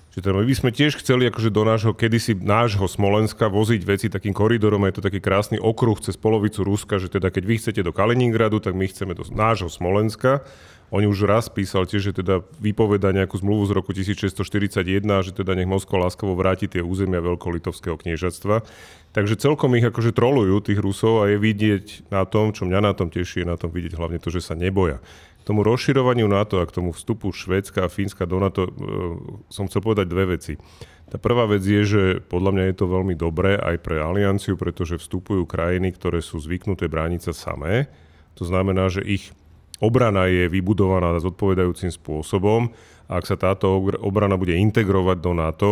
že 0.09 0.25
teda 0.25 0.41
my 0.41 0.55
sme 0.55 0.71
tiež 0.73 0.99
chceli 0.99 1.29
akože 1.29 1.53
do 1.53 1.63
nášho, 1.63 1.91
kedysi 1.93 2.35
nášho 2.35 2.89
Smolenska 2.89 3.47
voziť 3.47 3.81
veci 3.87 4.07
takým 4.11 4.35
koridorom, 4.35 4.83
je 4.89 4.99
to 4.99 5.05
taký 5.05 5.21
krásny 5.23 5.61
okruh 5.61 5.95
cez 6.01 6.17
polovicu 6.19 6.65
Ruska, 6.65 6.99
že 6.99 7.07
teda 7.07 7.31
keď 7.31 7.43
vy 7.45 7.55
chcete 7.61 7.81
do 7.85 7.95
Kaliningradu, 7.95 8.59
tak 8.59 8.75
my 8.75 8.89
chceme 8.89 9.15
do 9.15 9.23
nášho 9.31 9.69
Smolenska 9.71 10.43
oni 10.89 11.05
už 11.05 11.29
raz 11.29 11.53
písal 11.53 11.85
tiež, 11.85 12.09
že 12.09 12.13
teda 12.25 12.41
vypoveda 12.57 13.13
nejakú 13.13 13.37
zmluvu 13.37 13.69
z 13.69 13.71
roku 13.77 13.93
1641, 13.93 15.05
že 15.21 15.31
teda 15.37 15.53
nech 15.53 15.69
Moskva 15.69 16.09
láskavo 16.09 16.33
vráti 16.33 16.65
tie 16.65 16.81
územia 16.81 17.21
Veľkolitovského 17.21 17.93
kniežatstva. 17.93 18.65
Takže 19.13 19.37
celkom 19.37 19.73
ich 19.77 19.85
akože 19.85 20.13
trolujú, 20.13 20.61
tých 20.65 20.81
Rusov, 20.81 21.25
a 21.25 21.29
je 21.29 21.37
vidieť 21.37 22.09
na 22.09 22.25
tom, 22.25 22.53
čo 22.53 22.65
mňa 22.65 22.79
na 22.81 22.93
tom 22.97 23.13
teší, 23.13 23.45
je 23.45 23.47
na 23.49 23.57
tom 23.57 23.69
vidieť 23.69 23.97
hlavne 23.97 24.17
to, 24.21 24.33
že 24.33 24.41
sa 24.41 24.57
neboja. 24.57 25.01
K 25.41 25.43
tomu 25.45 25.65
rozširovaniu 25.65 26.29
NATO 26.29 26.61
a 26.61 26.69
k 26.69 26.75
tomu 26.77 26.93
vstupu 26.93 27.33
Švédska 27.33 27.85
a 27.85 27.89
Fínska 27.89 28.29
do 28.29 28.37
NATO 28.37 28.69
e, 28.69 28.71
som 29.49 29.65
chcel 29.65 29.81
povedať 29.81 30.05
dve 30.09 30.37
veci. 30.37 30.61
Tá 31.09 31.17
prvá 31.17 31.49
vec 31.49 31.65
je, 31.65 31.81
že 31.85 32.03
podľa 32.21 32.53
mňa 32.53 32.63
je 32.69 32.75
to 32.77 32.85
veľmi 32.85 33.15
dobré 33.17 33.57
aj 33.57 33.81
pre 33.81 33.97
alianciu, 33.97 34.53
pretože 34.53 35.01
vstupujú 35.01 35.49
krajiny, 35.49 35.89
ktoré 35.97 36.21
sú 36.21 36.37
zvyknuté 36.37 36.85
brániť 36.85 37.29
sa 37.29 37.33
samé. 37.33 37.89
To 38.37 38.45
znamená, 38.45 38.93
že 38.93 39.01
ich 39.01 39.33
obrana 39.79 40.27
je 40.27 40.51
vybudovaná 40.51 41.17
zodpovedajúcim 41.19 41.91
spôsobom 41.91 42.71
ak 43.09 43.25
sa 43.25 43.35
táto 43.35 43.73
obrana 44.05 44.37
bude 44.37 44.53
integrovať 44.53 45.17
do 45.17 45.33
NATO, 45.33 45.71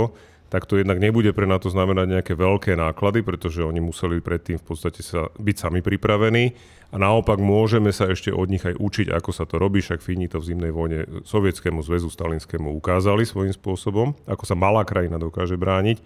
tak 0.50 0.66
to 0.66 0.80
jednak 0.82 0.98
nebude 0.98 1.30
pre 1.38 1.46
NATO 1.46 1.70
znamenať 1.70 2.08
nejaké 2.18 2.34
veľké 2.34 2.74
náklady, 2.74 3.22
pretože 3.22 3.62
oni 3.62 3.78
museli 3.78 4.24
predtým 4.24 4.58
v 4.58 4.66
podstate 4.66 5.06
sa 5.06 5.30
byť 5.38 5.56
sami 5.60 5.86
pripravení 5.86 6.58
a 6.90 6.96
naopak 6.98 7.38
môžeme 7.38 7.92
sa 7.94 8.10
ešte 8.10 8.34
od 8.34 8.48
nich 8.50 8.64
aj 8.64 8.80
učiť, 8.80 9.12
ako 9.12 9.30
sa 9.36 9.44
to 9.46 9.60
robí, 9.62 9.84
však 9.84 10.02
Fíni 10.02 10.32
to 10.32 10.42
v 10.42 10.56
zimnej 10.56 10.72
vojne 10.74 11.06
Sovietskému 11.28 11.84
zväzu 11.84 12.10
Stalinskému 12.10 12.74
ukázali 12.74 13.28
svojím 13.28 13.54
spôsobom, 13.54 14.18
ako 14.26 14.44
sa 14.48 14.56
malá 14.58 14.88
krajina 14.88 15.22
dokáže 15.22 15.60
brániť. 15.60 16.00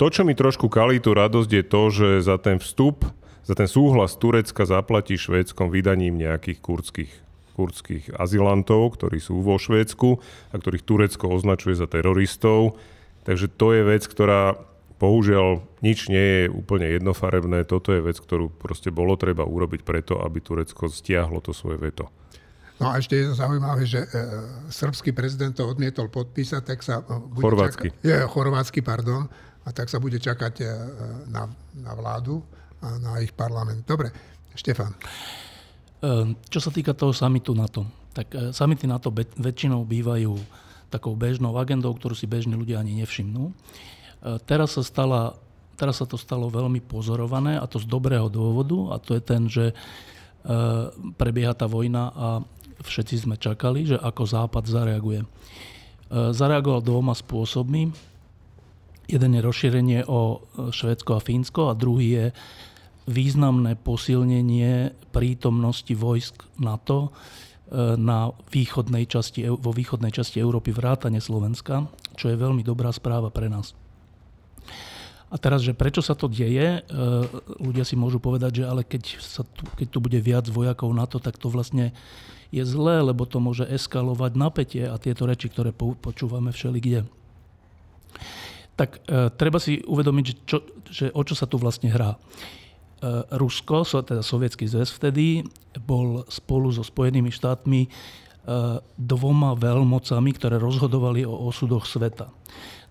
To, 0.00 0.08
čo 0.08 0.22
mi 0.24 0.32
trošku 0.32 0.72
kalí 0.72 1.02
tú 1.02 1.12
radosť, 1.12 1.50
je 1.52 1.64
to, 1.66 1.82
že 1.90 2.08
za 2.22 2.38
ten 2.38 2.62
vstup, 2.62 3.02
za 3.42 3.58
ten 3.58 3.66
súhlas 3.66 4.14
Turecka 4.14 4.62
zaplatí 4.62 5.18
Švédskom 5.18 5.74
vydaním 5.74 6.22
nejakých 6.22 6.62
kurdských 6.62 7.12
kurdských 7.54 8.16
azylantov, 8.16 8.96
ktorí 8.98 9.20
sú 9.20 9.40
vo 9.44 9.60
Švédsku 9.60 10.18
a 10.50 10.54
ktorých 10.56 10.86
Turecko 10.86 11.32
označuje 11.32 11.76
za 11.76 11.86
teroristov. 11.86 12.80
Takže 13.22 13.46
to 13.52 13.76
je 13.76 13.82
vec, 13.86 14.02
ktorá 14.08 14.58
bohužiaľ 15.02 15.66
nič 15.82 16.06
nie 16.06 16.46
je 16.46 16.46
úplne 16.46 16.86
jednofarebné. 16.86 17.66
Toto 17.66 17.90
je 17.90 17.98
vec, 17.98 18.22
ktorú 18.22 18.54
proste 18.54 18.94
bolo 18.94 19.18
treba 19.18 19.42
urobiť 19.42 19.82
preto, 19.82 20.22
aby 20.22 20.38
Turecko 20.38 20.86
stiahlo 20.86 21.42
to 21.42 21.50
svoje 21.50 21.82
veto. 21.82 22.06
No 22.78 22.90
a 22.90 22.98
ešte 22.98 23.14
je 23.14 23.34
zaujímavé, 23.34 23.86
že 23.86 24.02
e, 24.02 24.08
srbský 24.70 25.14
prezident 25.14 25.54
to 25.54 25.66
odmietol 25.66 26.10
podpísať, 26.10 26.62
tak 26.66 26.82
sa 26.82 27.02
e, 27.02 27.14
bude 27.30 27.42
chorvátsky. 27.42 27.94
Čakať, 27.94 28.06
je, 28.06 28.16
chorvátsky, 28.26 28.80
pardon, 28.82 29.30
a 29.62 29.68
tak 29.70 29.86
sa 29.86 30.02
bude 30.02 30.18
čakať 30.18 30.54
e, 30.62 30.64
na, 31.30 31.46
na 31.78 31.92
vládu 31.94 32.42
a 32.82 32.98
na 32.98 33.22
ich 33.22 33.30
parlament. 33.34 33.86
Dobre, 33.86 34.10
Štefan. 34.58 34.98
Ehm, 36.02 36.34
čo 36.50 36.58
sa 36.58 36.74
týka 36.74 36.98
toho 36.98 37.14
samitu 37.14 37.54
NATO, 37.54 37.86
tak 38.10 38.34
e, 38.34 38.50
samity 38.50 38.90
NATO 38.90 39.14
väčšinou 39.14 39.86
bývajú 39.86 40.34
takou 40.90 41.14
bežnou 41.14 41.54
agendou, 41.54 41.94
ktorú 41.94 42.18
si 42.18 42.26
bežní 42.26 42.58
ľudia 42.58 42.82
ani 42.82 42.98
nevšimnú. 42.98 43.44
E, 43.46 43.52
teraz 44.42 44.74
sa, 44.74 44.82
stala, 44.82 45.38
teraz 45.78 46.02
sa 46.02 46.06
to 46.10 46.18
stalo 46.18 46.50
veľmi 46.50 46.82
pozorované 46.82 47.54
a 47.54 47.70
to 47.70 47.78
z 47.78 47.86
dobrého 47.86 48.26
dôvodu 48.26 48.78
a 48.90 48.96
to 48.98 49.14
je 49.14 49.22
ten, 49.22 49.46
že 49.46 49.70
e, 49.70 49.74
prebieha 51.14 51.54
tá 51.54 51.70
vojna 51.70 52.10
a 52.10 52.28
všetci 52.82 53.22
sme 53.22 53.38
čakali, 53.38 53.94
že 53.94 53.94
ako 53.94 54.22
Západ 54.26 54.66
zareaguje. 54.66 55.22
Zareagoval 56.10 56.82
dvoma 56.82 57.14
spôsobmi. 57.14 57.94
Jeden 59.06 59.30
je 59.38 59.40
rozšírenie 59.40 60.02
o 60.10 60.42
Švédsko 60.74 61.14
a 61.14 61.22
Fínsko 61.22 61.70
a 61.70 61.78
druhý 61.78 62.08
je 62.10 62.26
významné 63.06 63.74
posilnenie 63.80 64.94
prítomnosti 65.10 65.90
vojsk 65.92 66.46
NATO 66.58 67.08
e, 67.08 67.10
na 67.98 68.30
východnej 68.50 69.10
časti, 69.10 69.46
vo 69.48 69.70
východnej 69.74 70.14
časti 70.14 70.38
Európy 70.38 70.70
vrátane 70.70 71.18
Slovenska, 71.18 71.90
čo 72.14 72.30
je 72.30 72.36
veľmi 72.38 72.62
dobrá 72.62 72.94
správa 72.94 73.32
pre 73.34 73.50
nás. 73.50 73.74
A 75.32 75.40
teraz, 75.40 75.64
že 75.64 75.72
prečo 75.72 76.04
sa 76.04 76.12
to 76.12 76.28
deje, 76.28 76.78
e, 76.78 76.80
ľudia 77.56 77.88
si 77.88 77.96
môžu 77.96 78.20
povedať, 78.20 78.62
že 78.62 78.64
ale 78.68 78.84
keď, 78.84 79.02
sa 79.16 79.42
tu, 79.42 79.64
keď 79.80 79.88
tu 79.88 79.98
bude 80.04 80.20
viac 80.20 80.44
vojakov 80.52 80.92
NATO, 80.92 81.16
tak 81.16 81.40
to 81.40 81.48
vlastne 81.48 81.96
je 82.52 82.62
zlé, 82.68 83.00
lebo 83.00 83.24
to 83.24 83.40
môže 83.40 83.64
eskalovať 83.64 84.32
napätie 84.36 84.84
a 84.84 85.00
tieto 85.00 85.24
reči, 85.24 85.48
ktoré 85.48 85.72
počúvame 85.74 86.52
všeli 86.52 86.78
kde. 86.78 87.00
Tak 88.76 89.08
e, 89.08 89.32
treba 89.32 89.56
si 89.56 89.80
uvedomiť, 89.80 90.24
že, 90.28 90.34
čo, 90.44 90.58
že 90.92 91.04
o 91.16 91.22
čo 91.24 91.32
sa 91.32 91.48
tu 91.48 91.56
vlastne 91.56 91.88
hrá. 91.88 92.20
E, 93.02 93.26
Rusko, 93.34 93.82
teda 93.82 94.22
Sovietský 94.22 94.70
zväz 94.70 94.94
vtedy, 94.94 95.42
bol 95.82 96.22
spolu 96.30 96.70
so 96.70 96.86
Spojenými 96.86 97.34
štátmi 97.34 97.80
e, 97.84 97.88
dvoma 98.94 99.58
veľmocami, 99.58 100.30
ktoré 100.38 100.62
rozhodovali 100.62 101.26
o 101.26 101.34
osudoch 101.50 101.82
sveta. 101.82 102.30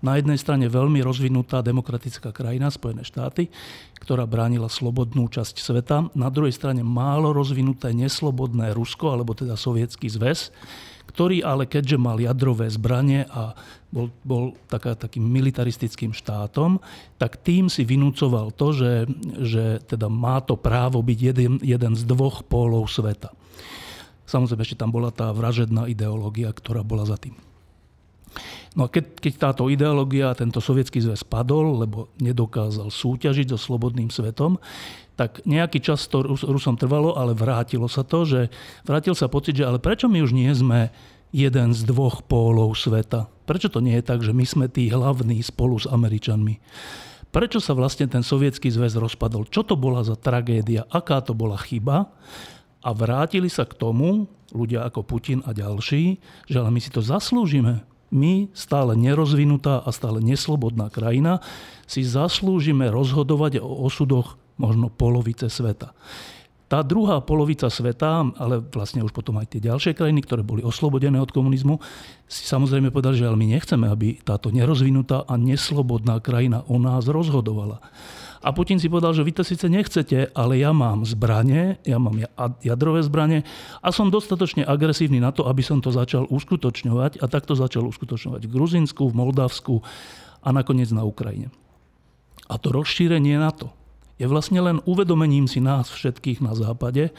Na 0.04 0.18
jednej 0.20 0.36
strane 0.36 0.68
veľmi 0.68 1.00
rozvinutá 1.00 1.64
demokratická 1.64 2.36
krajina, 2.36 2.74
Spojené 2.74 3.08
štáty, 3.08 3.48
ktorá 4.04 4.28
bránila 4.28 4.68
slobodnú 4.68 5.32
časť 5.32 5.56
sveta. 5.62 6.12
Na 6.12 6.28
druhej 6.28 6.52
strane 6.52 6.84
málo 6.84 7.32
rozvinuté 7.32 7.96
neslobodné 7.96 8.76
Rusko, 8.76 9.16
alebo 9.16 9.32
teda 9.32 9.56
Sovietský 9.56 10.12
zväz, 10.12 10.52
ktorý 11.10 11.42
ale 11.42 11.70
keďže 11.70 11.98
mal 12.02 12.18
jadrové 12.18 12.70
zbranie 12.70 13.26
a 13.30 13.54
bol, 13.92 14.08
bol 14.24 14.56
taká, 14.72 14.96
takým 14.96 15.28
militaristickým 15.28 16.16
štátom, 16.16 16.80
tak 17.20 17.42
tým 17.44 17.68
si 17.68 17.84
vynúcoval 17.84 18.56
to, 18.56 18.72
že, 18.72 18.94
že 19.42 19.64
teda 19.84 20.08
má 20.08 20.40
to 20.40 20.56
právo 20.56 21.04
byť 21.04 21.20
jeden, 21.20 21.54
jeden 21.60 21.94
z 21.94 22.04
dvoch 22.08 22.48
pólov 22.48 22.88
sveta. 22.88 23.36
Samozrejme, 24.32 24.64
ešte 24.64 24.80
tam 24.80 24.96
bola 24.96 25.12
tá 25.12 25.28
vražedná 25.36 25.92
ideológia, 25.92 26.56
ktorá 26.56 26.88
bola 26.88 27.04
za 27.04 27.20
tým. 27.20 27.36
No 28.72 28.88
a 28.88 28.92
keď, 28.92 29.20
keď 29.20 29.34
táto 29.36 29.68
ideológia, 29.68 30.32
tento 30.32 30.64
sovietský 30.64 31.04
zväz 31.04 31.28
padol, 31.28 31.84
lebo 31.84 32.08
nedokázal 32.24 32.88
súťažiť 32.88 33.52
so 33.52 33.60
slobodným 33.60 34.08
svetom, 34.08 34.56
tak 35.20 35.44
nejaký 35.44 35.84
čas 35.84 36.08
to 36.08 36.24
Rusom 36.24 36.80
trvalo, 36.80 37.20
ale 37.20 37.36
vrátilo 37.36 37.92
sa 37.92 38.08
to, 38.08 38.24
že 38.24 38.48
vrátil 38.88 39.12
sa 39.12 39.28
pocit, 39.28 39.60
že 39.60 39.68
ale 39.68 39.78
prečo 39.78 40.08
my 40.08 40.24
už 40.24 40.32
nie 40.32 40.48
sme 40.56 40.88
jeden 41.36 41.76
z 41.76 41.84
dvoch 41.84 42.24
pólov 42.24 42.80
sveta? 42.80 43.28
Prečo 43.44 43.68
to 43.68 43.84
nie 43.84 44.00
je 44.00 44.08
tak, 44.08 44.24
že 44.24 44.32
my 44.32 44.46
sme 44.48 44.66
tí 44.72 44.88
hlavní 44.88 45.44
spolu 45.44 45.76
s 45.76 45.86
Američanmi? 45.92 46.64
Prečo 47.32 47.60
sa 47.60 47.76
vlastne 47.76 48.08
ten 48.08 48.24
sovietský 48.24 48.72
zväz 48.72 48.96
rozpadol? 48.96 49.52
Čo 49.52 49.68
to 49.68 49.76
bola 49.76 50.04
za 50.04 50.16
tragédia? 50.16 50.88
Aká 50.88 51.20
to 51.20 51.36
bola 51.36 51.60
chyba? 51.60 52.12
A 52.84 52.90
vrátili 52.96 53.52
sa 53.52 53.68
k 53.68 53.76
tomu 53.76 54.32
ľudia 54.56 54.88
ako 54.88 55.04
Putin 55.04 55.40
a 55.44 55.52
ďalší, 55.52 56.20
že 56.48 56.56
ale 56.60 56.72
my 56.72 56.80
si 56.80 56.92
to 56.92 57.00
zaslúžime 57.00 57.91
my, 58.12 58.52
stále 58.52 58.94
nerozvinutá 59.00 59.82
a 59.82 59.90
stále 59.96 60.20
neslobodná 60.20 60.92
krajina, 60.92 61.40
si 61.88 62.04
zaslúžime 62.04 62.92
rozhodovať 62.92 63.64
o 63.64 63.88
osudoch 63.88 64.36
možno 64.60 64.92
polovice 64.92 65.48
sveta. 65.48 65.96
Tá 66.72 66.80
druhá 66.88 67.20
polovica 67.20 67.68
sveta, 67.68 68.24
ale 68.40 68.64
vlastne 68.64 69.04
už 69.04 69.12
potom 69.12 69.36
aj 69.44 69.52
tie 69.52 69.60
ďalšie 69.60 69.92
krajiny, 69.92 70.24
ktoré 70.24 70.40
boli 70.40 70.64
oslobodené 70.64 71.20
od 71.20 71.28
komunizmu, 71.28 71.84
si 72.32 72.48
samozrejme 72.48 72.96
povedali, 72.96 73.20
že 73.20 73.28
ale 73.28 73.36
my 73.36 73.60
nechceme, 73.60 73.92
aby 73.92 74.24
táto 74.24 74.56
nerozvinutá 74.56 75.28
a 75.28 75.36
neslobodná 75.36 76.24
krajina 76.24 76.64
o 76.72 76.80
nás 76.80 77.12
rozhodovala. 77.12 77.84
A 78.42 78.50
Putin 78.52 78.82
si 78.82 78.90
povedal, 78.90 79.14
že 79.14 79.22
vy 79.22 79.38
to 79.38 79.46
síce 79.46 79.70
nechcete, 79.70 80.34
ale 80.34 80.58
ja 80.58 80.74
mám 80.74 81.06
zbranie, 81.06 81.78
ja 81.86 82.02
mám 82.02 82.18
jadrové 82.66 83.06
zbranie 83.06 83.46
a 83.86 83.94
som 83.94 84.10
dostatočne 84.10 84.66
agresívny 84.66 85.22
na 85.22 85.30
to, 85.30 85.46
aby 85.46 85.62
som 85.62 85.78
to 85.78 85.94
začal 85.94 86.26
uskutočňovať 86.26 87.22
a 87.22 87.26
takto 87.30 87.54
začal 87.54 87.86
uskutočňovať 87.86 88.50
v 88.50 88.54
Gruzinsku, 88.54 89.06
v 89.06 89.18
Moldavsku 89.18 89.86
a 90.42 90.50
nakoniec 90.50 90.90
na 90.90 91.06
Ukrajine. 91.06 91.54
A 92.50 92.58
to 92.58 92.74
rozšírenie 92.74 93.38
na 93.38 93.54
to 93.54 93.70
je 94.22 94.30
vlastne 94.30 94.62
len 94.62 94.78
uvedomením 94.86 95.50
si 95.50 95.58
nás 95.58 95.90
všetkých 95.90 96.46
na 96.46 96.54
západe, 96.54 97.10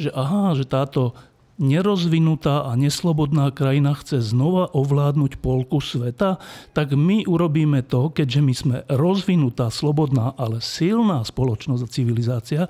že 0.00 0.08
aha, 0.16 0.56
že 0.56 0.64
táto 0.64 1.12
nerozvinutá 1.60 2.64
a 2.64 2.72
neslobodná 2.72 3.52
krajina 3.52 3.92
chce 3.92 4.24
znova 4.24 4.72
ovládnuť 4.72 5.36
polku 5.44 5.78
sveta, 5.78 6.40
tak 6.72 6.96
my 6.96 7.28
urobíme 7.28 7.84
to, 7.84 8.08
keďže 8.08 8.40
my 8.40 8.54
sme 8.56 8.76
rozvinutá, 8.88 9.68
slobodná, 9.68 10.32
ale 10.40 10.64
silná 10.64 11.20
spoločnosť 11.20 11.82
a 11.84 11.92
civilizácia, 11.92 12.62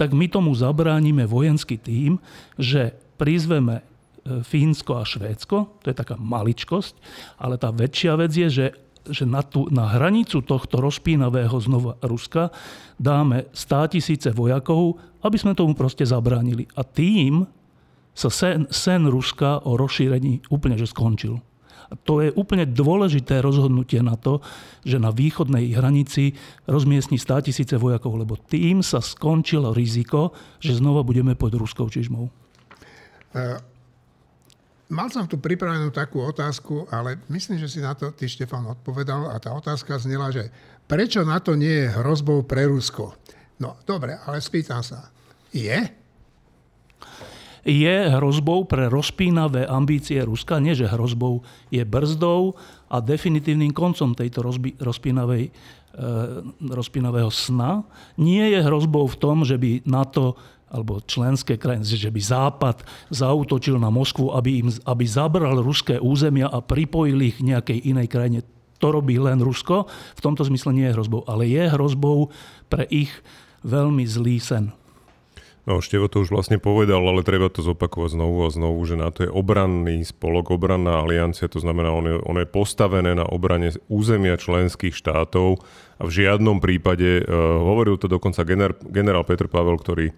tak 0.00 0.16
my 0.16 0.26
tomu 0.26 0.56
zabránime 0.56 1.28
vojensky 1.28 1.76
tým, 1.76 2.18
že 2.56 2.96
prizveme 3.20 3.78
e, 3.78 4.42
Fínsko 4.42 4.98
a 4.98 5.04
Švédsko, 5.06 5.84
to 5.84 5.86
je 5.92 5.94
taká 5.94 6.18
maličkosť, 6.18 6.98
ale 7.38 7.60
tá 7.60 7.70
väčšia 7.70 8.16
vec 8.18 8.32
je, 8.34 8.48
že 8.50 8.66
že 9.04 9.28
na, 9.28 9.44
tú, 9.44 9.68
na 9.68 9.84
hranicu 9.84 10.40
tohto 10.40 10.80
rozpínavého 10.80 11.52
znova 11.60 12.00
Ruska 12.00 12.48
dáme 12.96 13.52
100 13.52 13.92
tisíce 13.92 14.32
vojakov, 14.32 14.96
aby 15.20 15.36
sme 15.36 15.52
tomu 15.52 15.76
proste 15.76 16.08
zabránili. 16.08 16.64
A 16.72 16.80
tým 16.80 17.44
sa 18.14 18.30
sen, 18.30 18.70
sen 18.70 19.04
Ruska 19.10 19.66
o 19.66 19.74
rozšírení 19.74 20.48
úplne 20.48 20.78
že 20.78 20.86
skončil. 20.86 21.42
A 21.92 22.00
to 22.00 22.24
je 22.24 22.32
úplne 22.32 22.64
dôležité 22.64 23.44
rozhodnutie 23.44 24.00
na 24.00 24.16
to, 24.16 24.40
že 24.88 24.96
na 24.96 25.12
východnej 25.12 25.76
hranici 25.76 26.32
rozmiestni 26.64 27.20
100 27.20 27.52
tisíce 27.52 27.74
vojakov, 27.76 28.16
lebo 28.16 28.40
tým 28.40 28.80
sa 28.80 29.04
skončilo 29.04 29.76
riziko, 29.76 30.32
že 30.64 30.80
znova 30.80 31.04
budeme 31.04 31.36
pod 31.36 31.52
ruskou 31.52 31.90
čižmou. 31.92 32.32
Uh 33.34 33.74
Mal 34.92 35.08
som 35.08 35.24
tu 35.24 35.40
pripravenú 35.40 35.88
takú 35.88 36.20
otázku, 36.20 36.84
ale 36.92 37.16
myslím, 37.32 37.56
že 37.56 37.72
si 37.72 37.80
na 37.80 37.96
to 37.96 38.12
ty, 38.12 38.28
Štefan, 38.28 38.68
odpovedal 38.68 39.32
a 39.32 39.40
tá 39.40 39.56
otázka 39.56 39.96
znela, 39.96 40.28
že 40.28 40.52
prečo 40.84 41.24
na 41.24 41.40
to 41.40 41.56
nie 41.56 41.88
je 41.88 41.94
hrozbou 41.96 42.44
pre 42.44 42.68
Rusko? 42.68 43.16
No, 43.58 43.80
dobre, 43.88 44.20
ale 44.28 44.44
spýtam 44.44 44.84
sa. 44.84 45.08
Je? 45.56 46.03
Je 47.64 47.96
hrozbou 48.12 48.68
pre 48.68 48.92
rozpínavé 48.92 49.64
ambície 49.64 50.20
Ruska, 50.20 50.60
nie 50.60 50.76
že 50.76 50.84
hrozbou, 50.84 51.40
je 51.72 51.80
brzdou 51.80 52.60
a 52.92 53.00
definitívnym 53.00 53.72
koncom 53.72 54.12
tejto 54.12 54.44
rozbi- 54.44 54.76
rozpínavej, 54.76 55.48
e, 55.48 55.52
rozpínavého 56.60 57.32
sna. 57.32 57.88
Nie 58.20 58.52
je 58.52 58.60
hrozbou 58.60 59.08
v 59.08 59.16
tom, 59.16 59.48
že 59.48 59.56
by 59.56 59.88
NATO 59.88 60.36
alebo 60.68 61.00
členské 61.00 61.56
krajiny, 61.56 61.86
že 61.86 62.10
by 62.10 62.20
Západ 62.20 62.82
zautočil 63.08 63.78
na 63.78 63.88
Moskvu, 63.88 64.34
aby, 64.34 64.60
im, 64.60 64.68
aby 64.84 65.04
zabral 65.06 65.62
ruské 65.62 66.02
územia 66.02 66.50
a 66.50 66.58
pripojil 66.58 67.16
ich 67.22 67.38
nejakej 67.38 67.80
inej 67.80 68.10
krajine. 68.10 68.38
To 68.82 68.90
robí 68.90 69.16
len 69.16 69.38
Rusko. 69.38 69.86
V 69.88 70.20
tomto 70.20 70.42
zmysle 70.44 70.74
nie 70.74 70.90
je 70.90 70.94
hrozbou, 70.98 71.22
ale 71.30 71.46
je 71.46 71.64
hrozbou 71.70 72.34
pre 72.68 72.84
ich 72.90 73.08
veľmi 73.62 74.02
zlý 74.04 74.36
sen. 74.42 74.74
No, 75.64 75.80
Števo 75.80 76.12
to 76.12 76.20
už 76.20 76.28
vlastne 76.28 76.60
povedal, 76.60 77.00
ale 77.00 77.24
treba 77.24 77.48
to 77.48 77.64
zopakovať 77.64 78.20
znovu 78.20 78.44
a 78.44 78.52
znovu, 78.52 78.84
že 78.84 79.00
na 79.00 79.08
to 79.08 79.24
je 79.24 79.32
obranný 79.32 80.04
spolok, 80.04 80.52
obranná 80.52 81.00
aliancia, 81.00 81.48
to 81.48 81.56
znamená, 81.56 81.88
on 81.88 82.04
je, 82.04 82.16
on 82.20 82.36
je 82.36 82.44
postavené 82.44 83.16
na 83.16 83.24
obrane 83.24 83.72
územia 83.88 84.36
členských 84.36 84.92
štátov 84.92 85.64
a 85.96 86.02
v 86.04 86.10
žiadnom 86.12 86.60
prípade, 86.60 87.24
uh, 87.24 87.64
hovoril 87.64 87.96
to 87.96 88.12
dokonca 88.12 88.44
gener, 88.44 88.76
generál 88.92 89.24
Petr 89.24 89.48
Pavel, 89.48 89.80
ktorý 89.80 90.12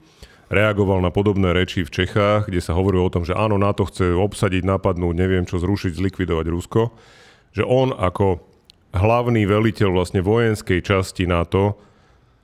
reagoval 0.50 0.98
na 0.98 1.14
podobné 1.14 1.54
reči 1.54 1.86
v 1.86 1.94
Čechách, 1.94 2.50
kde 2.50 2.58
sa 2.58 2.74
hovorilo 2.74 3.06
o 3.06 3.14
tom, 3.14 3.22
že 3.22 3.38
áno, 3.38 3.54
NATO 3.54 3.86
chce 3.86 4.18
obsadiť, 4.18 4.66
napadnúť, 4.66 5.14
neviem 5.14 5.46
čo, 5.46 5.62
zrušiť, 5.62 5.94
zlikvidovať 5.94 6.46
Rusko, 6.50 6.90
že 7.54 7.62
on 7.62 7.94
ako 7.94 8.42
hlavný 8.94 9.46
veliteľ 9.46 9.94
vlastne 9.94 10.26
vojenskej 10.26 10.82
časti 10.82 11.30
NATO 11.30 11.78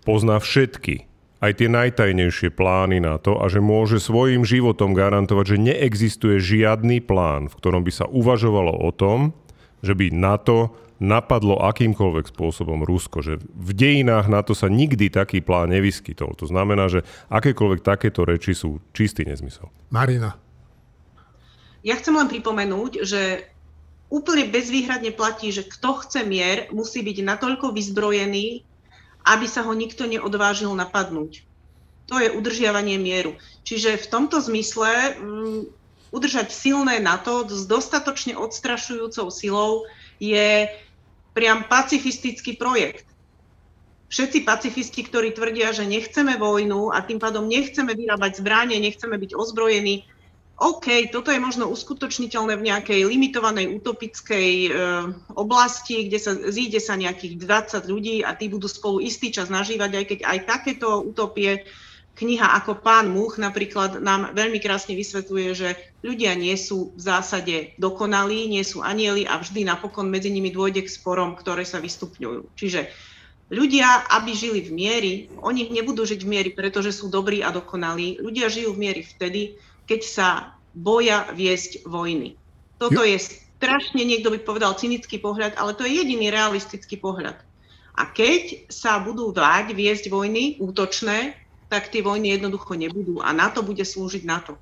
pozná 0.07 0.39
všetky, 0.39 1.12
aj 1.43 1.59
tie 1.59 1.67
najtajnejšie 1.67 2.55
plány 2.55 3.03
na 3.03 3.19
to 3.19 3.35
a 3.35 3.51
že 3.51 3.59
môže 3.59 3.99
svojim 3.99 4.47
životom 4.47 4.95
garantovať, 4.95 5.59
že 5.59 5.65
neexistuje 5.75 6.39
žiadny 6.39 7.03
plán, 7.03 7.51
v 7.51 7.59
ktorom 7.59 7.83
by 7.83 7.91
sa 7.91 8.07
uvažovalo 8.07 8.71
o 8.71 8.91
tom, 8.95 9.35
že 9.83 9.99
by 9.99 10.15
NATO 10.15 10.71
napadlo 11.03 11.59
akýmkoľvek 11.59 12.31
spôsobom 12.31 12.87
Rusko, 12.87 13.27
že 13.27 13.43
v 13.43 13.71
dejinách 13.75 14.31
na 14.31 14.47
to 14.47 14.55
sa 14.55 14.71
nikdy 14.71 15.11
taký 15.11 15.43
plán 15.43 15.75
nevyskytol. 15.75 16.39
To 16.39 16.47
znamená, 16.47 16.87
že 16.87 17.03
akékoľvek 17.27 17.83
takéto 17.83 18.23
reči 18.23 18.55
sú 18.55 18.79
čistý 18.95 19.27
nezmysel. 19.27 19.67
Marina. 19.91 20.39
Ja 21.83 21.99
chcem 21.99 22.15
len 22.15 22.31
pripomenúť, 22.31 23.03
že 23.03 23.51
úplne 24.07 24.47
bezvýhradne 24.47 25.11
platí, 25.11 25.51
že 25.51 25.67
kto 25.67 26.07
chce 26.07 26.23
mier, 26.23 26.71
musí 26.71 27.03
byť 27.03 27.19
natoľko 27.27 27.75
vyzbrojený, 27.75 28.63
aby 29.23 29.47
sa 29.47 29.63
ho 29.63 29.73
nikto 29.75 30.07
neodvážil 30.07 30.71
napadnúť. 30.75 31.47
To 32.11 32.19
je 32.19 32.29
udržiavanie 32.35 32.99
mieru. 32.99 33.39
Čiže 33.63 33.97
v 33.97 34.11
tomto 34.11 34.43
zmysle 34.43 34.91
um, 35.17 35.65
udržať 36.13 36.53
silné 36.53 37.01
NATO 37.01 37.47
s 37.49 37.65
dostatočne 37.65 38.37
odstrašujúcou 38.37 39.33
silou 39.33 39.89
je 40.21 40.69
priam 41.33 41.65
pacifistický 41.65 42.61
projekt. 42.61 43.09
Všetci 44.13 44.45
pacifisti, 44.45 45.01
ktorí 45.09 45.33
tvrdia, 45.33 45.73
že 45.73 45.89
nechceme 45.89 46.37
vojnu 46.37 46.93
a 46.93 47.01
tým 47.01 47.17
pádom 47.17 47.49
nechceme 47.49 47.97
vyrábať 47.97 48.45
zbranie, 48.45 48.77
nechceme 48.77 49.17
byť 49.17 49.33
ozbrojení, 49.33 50.05
OK, 50.63 51.11
toto 51.11 51.35
je 51.35 51.43
možno 51.43 51.67
uskutočniteľné 51.75 52.55
v 52.55 52.67
nejakej 52.71 53.03
limitovanej 53.03 53.83
utopickej 53.83 54.51
e, 54.63 54.71
oblasti, 55.35 56.07
kde 56.07 56.19
sa 56.23 56.39
zíde 56.39 56.79
sa 56.79 56.95
nejakých 56.95 57.35
20 57.43 57.91
ľudí 57.91 58.23
a 58.23 58.31
tí 58.39 58.47
budú 58.47 58.71
spolu 58.71 59.03
istý 59.03 59.35
čas 59.35 59.51
nažívať, 59.51 59.91
aj 59.91 60.05
keď 60.07 60.19
aj 60.23 60.39
takéto 60.47 61.03
utopie 61.03 61.67
kniha 62.15 62.55
ako 62.63 62.79
Pán 62.79 63.11
Much 63.11 63.43
napríklad 63.43 63.99
nám 63.99 64.39
veľmi 64.39 64.63
krásne 64.63 64.95
vysvetľuje, 64.95 65.49
že 65.51 65.69
ľudia 66.07 66.39
nie 66.39 66.55
sú 66.55 66.95
v 66.95 67.01
zásade 67.01 67.75
dokonalí, 67.83 68.47
nie 68.47 68.63
sú 68.63 68.87
anieli 68.87 69.27
a 69.27 69.43
vždy 69.43 69.67
napokon 69.67 70.07
medzi 70.07 70.31
nimi 70.31 70.55
dôjde 70.55 70.87
k 70.87 70.95
sporom, 70.95 71.35
ktoré 71.35 71.67
sa 71.67 71.83
vystupňujú. 71.83 72.55
Čiže 72.55 72.87
ľudia, 73.51 74.07
aby 74.15 74.31
žili 74.31 74.63
v 74.63 74.71
miery, 74.71 75.13
oni 75.43 75.75
nebudú 75.75 76.07
žiť 76.07 76.21
v 76.23 76.31
miery, 76.31 76.51
pretože 76.55 76.95
sú 76.95 77.11
dobrí 77.11 77.43
a 77.43 77.51
dokonalí. 77.51 78.23
Ľudia 78.23 78.47
žijú 78.47 78.77
v 78.77 78.83
miery 78.87 79.03
vtedy, 79.03 79.59
keď 79.87 80.01
sa 80.03 80.29
boja 80.73 81.29
viesť 81.37 81.85
vojny. 81.85 82.37
Toto 82.81 83.05
je 83.05 83.19
strašne, 83.63 84.03
niekto 84.03 84.33
by 84.33 84.43
povedal, 84.43 84.75
cynický 84.75 85.23
pohľad, 85.23 85.55
ale 85.55 85.77
to 85.79 85.87
je 85.87 86.03
jediný 86.03 86.33
realistický 86.33 86.99
pohľad. 86.99 87.39
A 87.93 88.09
keď 88.09 88.73
sa 88.73 88.99
budú 88.99 89.31
dať 89.31 89.77
viesť 89.77 90.09
vojny 90.09 90.59
útočné, 90.59 91.37
tak 91.69 91.93
tie 91.93 92.01
vojny 92.05 92.37
jednoducho 92.37 92.77
nebudú 92.77 93.21
a 93.21 93.33
na 93.33 93.49
to 93.53 93.65
bude 93.65 93.81
slúžiť 93.85 94.25
NATO. 94.25 94.57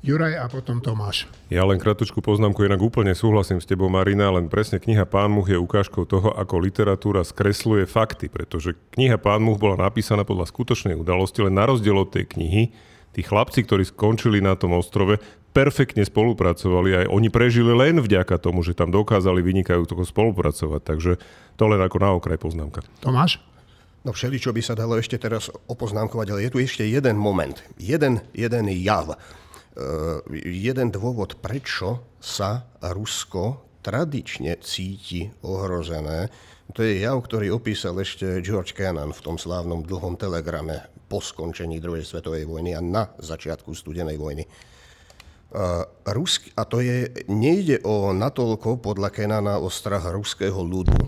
Juraj 0.00 0.38
a 0.38 0.46
potom 0.46 0.78
Tomáš. 0.78 1.26
Ja 1.50 1.66
len 1.66 1.82
kratučku 1.82 2.22
poznámku, 2.22 2.62
inak 2.62 2.80
úplne 2.80 3.12
súhlasím 3.12 3.58
s 3.58 3.66
tebou, 3.66 3.90
Marina, 3.90 4.30
len 4.30 4.46
presne 4.46 4.78
kniha 4.78 5.04
Pán 5.04 5.34
Much 5.34 5.50
je 5.50 5.58
ukážkou 5.58 6.06
toho, 6.06 6.32
ako 6.32 6.62
literatúra 6.62 7.26
skresluje 7.26 7.84
fakty, 7.84 8.30
pretože 8.30 8.78
kniha 8.94 9.18
Pán 9.18 9.42
Much 9.42 9.58
bola 9.58 9.90
napísaná 9.90 10.22
podľa 10.22 10.48
skutočnej 10.48 10.94
udalosti, 10.96 11.42
len 11.44 11.58
na 11.58 11.66
rozdiel 11.66 11.98
od 11.98 12.08
tej 12.08 12.24
knihy, 12.24 12.70
tí 13.16 13.24
chlapci, 13.24 13.64
ktorí 13.64 13.88
skončili 13.88 14.44
na 14.44 14.60
tom 14.60 14.76
ostrove, 14.76 15.16
perfektne 15.56 16.04
spolupracovali, 16.04 17.00
aj 17.00 17.06
oni 17.08 17.32
prežili 17.32 17.72
len 17.72 17.96
vďaka 17.96 18.36
tomu, 18.36 18.60
že 18.60 18.76
tam 18.76 18.92
dokázali 18.92 19.40
vynikajúco 19.40 20.04
spolupracovať, 20.04 20.80
takže 20.84 21.16
to 21.56 21.64
len 21.64 21.80
ako 21.80 21.96
na 21.96 22.12
okraj 22.12 22.36
poznámka. 22.36 22.84
Tomáš? 23.00 23.40
No 24.04 24.12
všeli, 24.12 24.36
čo 24.36 24.52
by 24.52 24.60
sa 24.60 24.76
dalo 24.76 25.00
ešte 25.00 25.16
teraz 25.16 25.48
opoznámkovať, 25.66 26.26
ale 26.28 26.44
je 26.46 26.52
tu 26.52 26.58
ešte 26.60 26.84
jeden 26.84 27.16
moment, 27.16 27.56
jeden, 27.80 28.20
jeden 28.36 28.68
jav, 28.84 29.16
uh, 29.16 30.20
jeden 30.44 30.92
dôvod, 30.92 31.40
prečo 31.40 32.04
sa 32.20 32.68
Rusko 32.84 33.64
tradične 33.80 34.60
cíti 34.60 35.26
ohrozené. 35.42 36.28
To 36.76 36.84
je 36.84 37.02
jav, 37.02 37.18
ktorý 37.18 37.56
opísal 37.56 37.96
ešte 37.98 38.44
George 38.44 38.76
Kennan 38.76 39.10
v 39.10 39.24
tom 39.24 39.40
slávnom 39.40 39.82
dlhom 39.82 40.14
telegrame 40.20 40.86
po 41.06 41.22
skončení 41.22 41.78
druhej 41.78 42.02
svetovej 42.02 42.44
vojny 42.44 42.74
a 42.74 42.82
na 42.82 43.06
začiatku 43.18 43.74
studenej 43.74 44.18
vojny. 44.18 44.44
Uh, 45.46 45.86
Rusk, 46.10 46.50
a 46.58 46.66
to 46.66 46.82
je, 46.82 47.06
nejde 47.30 47.78
o 47.86 48.10
natoľko 48.10 48.82
podľa 48.82 49.14
Kenana 49.14 49.62
o 49.62 49.70
strach 49.70 50.10
ruského 50.10 50.58
ľudu, 50.58 50.98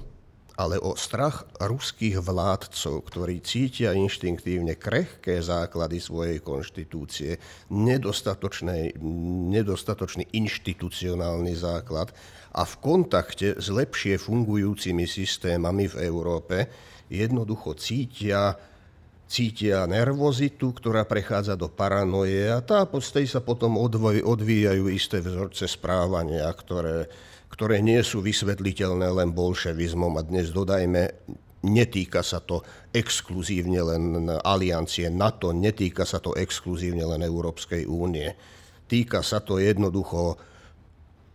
ale 0.58 0.74
o 0.78 0.96
strach 0.98 1.46
ruských 1.58 2.18
vládcov, 2.18 3.02
ktorí 3.06 3.40
cítia 3.42 3.92
inštinktívne 3.94 4.74
krehké 4.74 5.38
základy 5.38 6.02
svojej 6.02 6.42
konštitúcie, 6.42 7.38
nedostatočný 7.70 10.24
inštitucionálny 10.34 11.54
základ 11.54 12.10
a 12.54 12.62
v 12.66 12.74
kontakte 12.82 13.54
s 13.54 13.70
lepšie 13.70 14.18
fungujúcimi 14.18 15.06
systémami 15.06 15.86
v 15.86 16.02
Európe 16.02 16.66
jednoducho 17.06 17.78
cítia 17.78 18.58
cítia 19.28 19.84
nervozitu, 19.84 20.72
ktorá 20.72 21.04
prechádza 21.04 21.54
do 21.54 21.68
paranoje 21.68 22.48
a 22.48 22.64
tá 22.64 22.88
z 22.88 23.28
sa 23.28 23.44
potom 23.44 23.76
odvíjajú 24.24 24.88
isté 24.88 25.20
vzorce 25.20 25.68
správania, 25.68 26.48
ktoré 26.48 27.06
ktoré 27.48 27.80
nie 27.80 27.98
sú 28.04 28.20
vysvetliteľné 28.20 29.08
len 29.08 29.30
bolševizmom. 29.32 30.20
A 30.20 30.22
dnes 30.22 30.52
dodajme, 30.52 31.10
netýka 31.64 32.20
sa 32.20 32.44
to 32.44 32.62
exkluzívne 32.92 33.80
len 33.82 34.28
aliancie 34.30 35.08
NATO, 35.08 35.50
netýka 35.50 36.04
sa 36.04 36.20
to 36.20 36.36
exkluzívne 36.36 37.02
len 37.02 37.24
Európskej 37.24 37.88
únie. 37.88 38.30
Týka 38.88 39.24
sa 39.24 39.40
to 39.40 39.58
jednoducho 39.58 40.38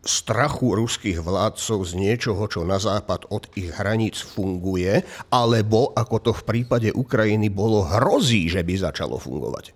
strachu 0.04 0.76
ruských 0.76 1.24
vládcov 1.24 1.80
z 1.88 1.92
niečoho, 1.96 2.44
čo 2.52 2.68
na 2.68 2.76
západ 2.76 3.32
od 3.32 3.48
ich 3.56 3.72
hraníc 3.72 4.20
funguje, 4.20 5.02
alebo, 5.32 5.96
ako 5.96 6.16
to 6.20 6.32
v 6.36 6.44
prípade 6.44 6.90
Ukrajiny 6.92 7.48
bolo, 7.48 7.88
hrozí, 7.88 8.52
že 8.52 8.62
by 8.62 8.92
začalo 8.92 9.16
fungovať. 9.16 9.72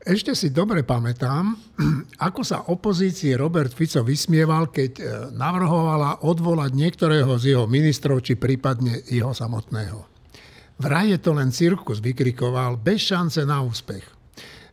Ešte 0.00 0.34
si 0.34 0.50
dobre 0.50 0.82
pamätám, 0.82 1.54
ako 2.28 2.40
sa 2.42 2.66
opozícii 2.66 3.38
Robert 3.38 3.70
Fico 3.70 4.02
vysmieval, 4.02 4.74
keď 4.74 4.92
e, 4.98 5.02
navrhovala 5.36 6.26
odvolať 6.26 6.74
niektorého 6.74 7.30
z 7.38 7.54
jeho 7.54 7.70
ministrov, 7.70 8.18
či 8.26 8.34
prípadne 8.34 9.06
jeho 9.06 9.30
samotného. 9.30 10.02
Vraj 10.80 11.12
je 11.14 11.18
to 11.20 11.36
len 11.36 11.52
cirkus, 11.52 12.00
vykrikoval, 12.00 12.80
bez 12.80 13.06
šance 13.12 13.44
na 13.44 13.60
úspech. 13.60 14.02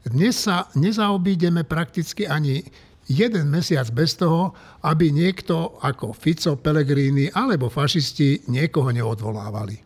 Dnes 0.08 0.48
sa 0.48 0.72
nezaobídeme 0.80 1.68
prakticky 1.68 2.24
ani 2.24 2.64
jeden 3.08 3.48
mesiac 3.48 3.88
bez 3.96 4.20
toho, 4.20 4.52
aby 4.84 5.12
niekto 5.16 5.80
ako 5.80 6.12
Fico, 6.12 6.60
Pellegrini 6.60 7.32
alebo 7.32 7.72
fašisti 7.72 8.52
niekoho 8.52 8.92
neodvolávali. 8.92 9.80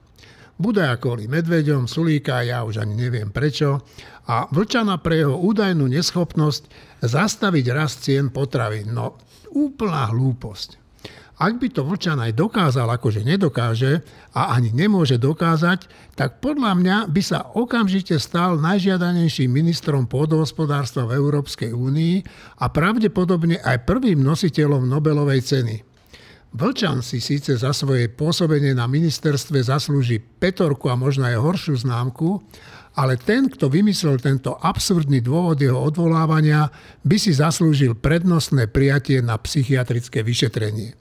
Budaja 0.61 0.97
kvôli 1.01 1.25
medveďom, 1.25 1.89
Sulíka, 1.89 2.45
ja 2.45 2.61
už 2.61 2.85
ani 2.85 2.93
neviem 2.93 3.33
prečo, 3.33 3.81
a 4.29 4.45
Vlčana 4.53 5.01
pre 5.01 5.25
jeho 5.25 5.33
údajnú 5.33 5.89
neschopnosť 5.89 6.63
zastaviť 7.01 7.65
rast 7.73 8.05
cien 8.05 8.29
potravín. 8.29 8.93
No, 8.93 9.17
úplná 9.53 10.09
hlúposť. 10.13 10.80
Ak 11.41 11.57
by 11.57 11.73
to 11.73 11.81
Vlčan 11.81 12.21
aj 12.21 12.37
dokázal, 12.37 12.85
akože 12.85 13.25
nedokáže 13.25 14.05
a 14.37 14.53
ani 14.53 14.69
nemôže 14.77 15.17
dokázať, 15.17 15.89
tak 16.13 16.37
podľa 16.37 16.77
mňa 16.77 16.97
by 17.09 17.21
sa 17.25 17.49
okamžite 17.57 18.13
stal 18.21 18.61
najžiadanejším 18.61 19.49
ministrom 19.49 20.05
pôdohospodárstva 20.05 21.09
v 21.09 21.17
Európskej 21.17 21.73
únii 21.73 22.15
a 22.61 22.69
pravdepodobne 22.69 23.57
aj 23.57 23.89
prvým 23.89 24.21
nositeľom 24.21 24.85
Nobelovej 24.85 25.41
ceny. 25.41 25.75
Vlčan 26.53 27.01
si 27.01 27.17
síce 27.17 27.57
za 27.57 27.73
svoje 27.73 28.05
pôsobenie 28.05 28.77
na 28.77 28.85
ministerstve 28.85 29.65
zaslúži 29.65 30.21
petorku 30.21 30.93
a 30.93 30.99
možno 30.99 31.25
aj 31.25 31.41
horšiu 31.41 31.73
známku, 31.81 32.37
ale 32.93 33.17
ten, 33.17 33.49
kto 33.49 33.65
vymyslel 33.65 34.21
tento 34.21 34.61
absurdný 34.61 35.25
dôvod 35.25 35.57
jeho 35.57 35.79
odvolávania, 35.79 36.69
by 37.01 37.17
si 37.17 37.33
zaslúžil 37.33 37.97
prednostné 37.97 38.69
prijatie 38.69 39.25
na 39.25 39.41
psychiatrické 39.41 40.21
vyšetrenie. 40.21 40.93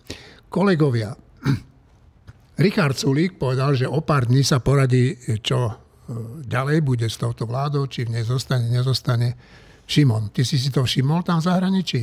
Kolegovia, 0.51 1.15
Richard 2.67 2.99
Sulík 2.99 3.39
povedal, 3.39 3.79
že 3.79 3.87
o 3.87 4.03
pár 4.03 4.27
dní 4.27 4.43
sa 4.43 4.59
poradí, 4.59 5.15
čo 5.47 5.71
e, 5.71 5.75
ďalej 6.43 6.83
bude 6.83 7.07
s 7.07 7.23
touto 7.23 7.47
vládou, 7.47 7.87
či 7.87 8.03
v 8.03 8.19
nej 8.19 8.27
zostane, 8.27 8.67
nezostane. 8.67 9.39
Šimon, 9.87 10.35
ty 10.35 10.43
si 10.43 10.59
si 10.59 10.75
to 10.75 10.83
všimol 10.83 11.23
tam 11.23 11.39
v 11.39 11.47
zahraničí? 11.47 12.03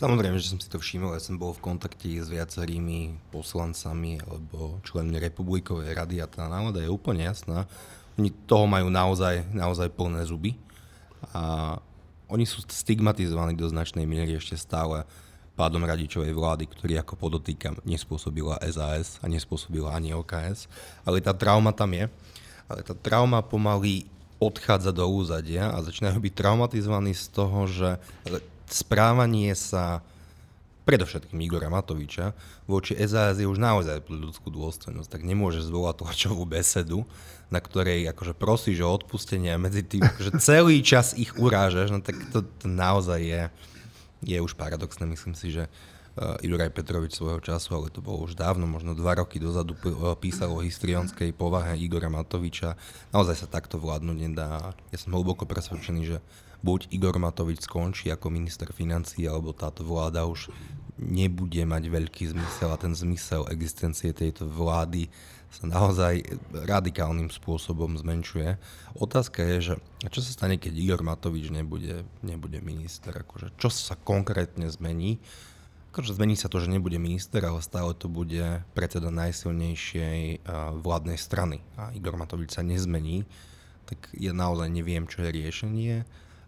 Samozrejme, 0.00 0.40
že 0.40 0.56
som 0.56 0.58
si 0.58 0.72
to 0.72 0.80
všimol, 0.80 1.12
ja 1.12 1.20
som 1.20 1.36
bol 1.36 1.52
v 1.52 1.60
kontakte 1.60 2.08
s 2.08 2.32
viacerými 2.32 3.20
poslancami 3.28 4.16
alebo 4.24 4.80
členmi 4.80 5.20
Republikovej 5.20 5.92
rady 5.92 6.24
a 6.24 6.26
tá 6.26 6.48
nálada 6.48 6.80
je 6.80 6.88
úplne 6.88 7.28
jasná. 7.28 7.68
Oni 8.16 8.32
toho 8.48 8.64
majú 8.64 8.88
naozaj, 8.88 9.44
naozaj 9.52 9.92
plné 9.92 10.24
zuby 10.24 10.56
a 11.36 11.76
oni 12.32 12.48
sú 12.48 12.64
stigmatizovaní 12.64 13.52
do 13.52 13.68
značnej 13.68 14.08
miery 14.08 14.40
ešte 14.40 14.56
stále 14.56 15.04
pádom 15.54 15.86
radičovej 15.86 16.34
vlády, 16.34 16.66
ktorý 16.66 16.98
ako 17.00 17.14
podotýkam 17.14 17.78
nespôsobila 17.86 18.58
SAS 18.70 19.22
a 19.22 19.30
nespôsobila 19.30 19.94
ani 19.94 20.10
OKS, 20.14 20.66
ale 21.06 21.22
tá 21.22 21.30
trauma 21.30 21.70
tam 21.70 21.94
je. 21.94 22.10
Ale 22.66 22.80
tá 22.82 22.96
trauma 22.96 23.44
pomaly 23.44 24.08
odchádza 24.42 24.90
do 24.90 25.06
úzadia 25.06 25.70
a 25.70 25.78
začínajú 25.84 26.18
byť 26.18 26.34
traumatizovaní 26.34 27.14
z 27.14 27.26
toho, 27.30 27.70
že 27.70 27.90
správanie 28.66 29.54
sa 29.54 30.02
predovšetkým 30.84 31.40
Igora 31.40 31.72
Matoviča 31.72 32.36
voči 32.68 32.92
SAS 33.08 33.40
je 33.40 33.48
už 33.48 33.56
naozaj 33.56 34.04
ľudskú 34.04 34.52
dôstojnosť, 34.52 35.08
tak 35.08 35.22
nemôže 35.24 35.64
zvolať 35.64 36.04
tlačovú 36.04 36.44
besedu, 36.44 37.08
na 37.48 37.60
ktorej 37.60 38.04
akože 38.12 38.36
prosíš 38.36 38.84
o 38.84 38.92
odpustenie 38.92 39.52
a 39.52 39.60
medzi 39.60 39.80
tým 39.80 40.04
akože 40.04 40.40
celý 40.40 40.84
čas 40.84 41.16
ich 41.16 41.32
urážaš, 41.40 41.92
no 41.92 42.04
tak 42.04 42.20
to, 42.32 42.44
to 42.44 42.66
naozaj 42.68 43.20
je, 43.20 43.42
je 44.24 44.40
už 44.40 44.56
paradoxné. 44.56 45.04
Myslím 45.04 45.36
si, 45.36 45.52
že 45.52 45.68
Juraj 46.14 46.70
Petrovič 46.70 47.18
svojho 47.18 47.42
času, 47.42 47.74
ale 47.74 47.90
to 47.90 47.98
bolo 47.98 48.22
už 48.22 48.38
dávno, 48.38 48.70
možno 48.70 48.94
dva 48.94 49.18
roky 49.18 49.42
dozadu, 49.42 49.74
uh, 49.82 50.14
písal 50.14 50.54
o 50.54 50.62
histrionskej 50.62 51.34
povahe 51.34 51.74
Igora 51.74 52.06
Matoviča. 52.06 52.78
Naozaj 53.10 53.42
sa 53.42 53.48
takto 53.50 53.82
vládnuť 53.82 54.16
nedá. 54.22 54.78
Ja 54.94 54.98
som 54.98 55.10
hlboko 55.10 55.42
presvedčený, 55.42 56.02
že 56.06 56.22
buď 56.62 56.94
Igor 56.94 57.18
Matovič 57.18 57.66
skončí 57.66 58.14
ako 58.14 58.30
minister 58.30 58.70
financí, 58.70 59.26
alebo 59.26 59.50
táto 59.50 59.82
vláda 59.82 60.22
už 60.22 60.54
nebude 61.02 61.58
mať 61.66 61.90
veľký 61.90 62.30
zmysel 62.30 62.70
a 62.70 62.78
ten 62.78 62.94
zmysel 62.94 63.50
existencie 63.50 64.14
tejto 64.14 64.46
vlády 64.46 65.10
sa 65.54 65.70
naozaj 65.70 66.26
radikálnym 66.50 67.30
spôsobom 67.30 67.94
zmenšuje. 67.94 68.58
Otázka 68.98 69.46
je, 69.46 69.56
že 69.62 69.74
čo 70.10 70.18
sa 70.18 70.34
stane, 70.34 70.58
keď 70.58 70.74
Igor 70.74 71.06
Matovič 71.06 71.54
nebude, 71.54 72.02
nebude 72.26 72.58
minister? 72.58 73.14
Akože, 73.14 73.54
čo 73.54 73.70
sa 73.70 73.94
konkrétne 73.94 74.66
zmení? 74.66 75.22
Akože 75.94 76.18
zmení 76.18 76.34
sa 76.34 76.50
to, 76.50 76.58
že 76.58 76.74
nebude 76.74 76.98
minister, 76.98 77.38
ale 77.46 77.62
stále 77.62 77.94
to 77.94 78.10
bude 78.10 78.66
predseda 78.74 79.14
najsilnejšej 79.14 80.42
vládnej 80.82 81.14
strany. 81.14 81.62
A 81.78 81.94
Igor 81.94 82.18
Matovič 82.18 82.58
sa 82.58 82.66
nezmení, 82.66 83.22
tak 83.86 84.10
ja 84.10 84.34
naozaj 84.34 84.66
neviem, 84.74 85.06
čo 85.06 85.22
je 85.22 85.30
riešenie 85.30 85.94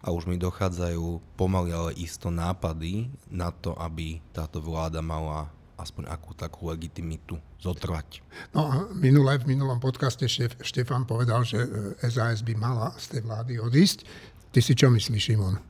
a 0.03 0.11
už 0.11 0.27
mi 0.27 0.35
dochádzajú 0.35 1.39
pomaly, 1.39 1.71
ale 1.71 1.91
isto 1.95 2.27
nápady 2.31 3.11
na 3.31 3.55
to, 3.55 3.75
aby 3.79 4.19
táto 4.35 4.59
vláda 4.59 4.99
mala 4.99 5.51
aspoň 5.77 6.09
akú 6.09 6.33
takú 6.33 6.73
legitimitu 6.73 7.37
zotrvať. 7.61 8.25
No, 8.57 8.89
minulé, 8.97 9.37
v 9.41 9.57
minulom 9.57 9.77
podcaste 9.77 10.25
Štefan 10.61 11.05
povedal, 11.05 11.45
že 11.45 11.63
SAS 12.01 12.41
e, 12.41 12.47
by 12.49 12.55
mala 12.57 12.89
z 12.97 13.17
tej 13.17 13.21
vlády 13.29 13.53
odísť. 13.61 14.09
Ty 14.53 14.61
si 14.65 14.73
čo 14.73 14.89
myslíš, 14.89 15.23
Šimon? 15.23 15.61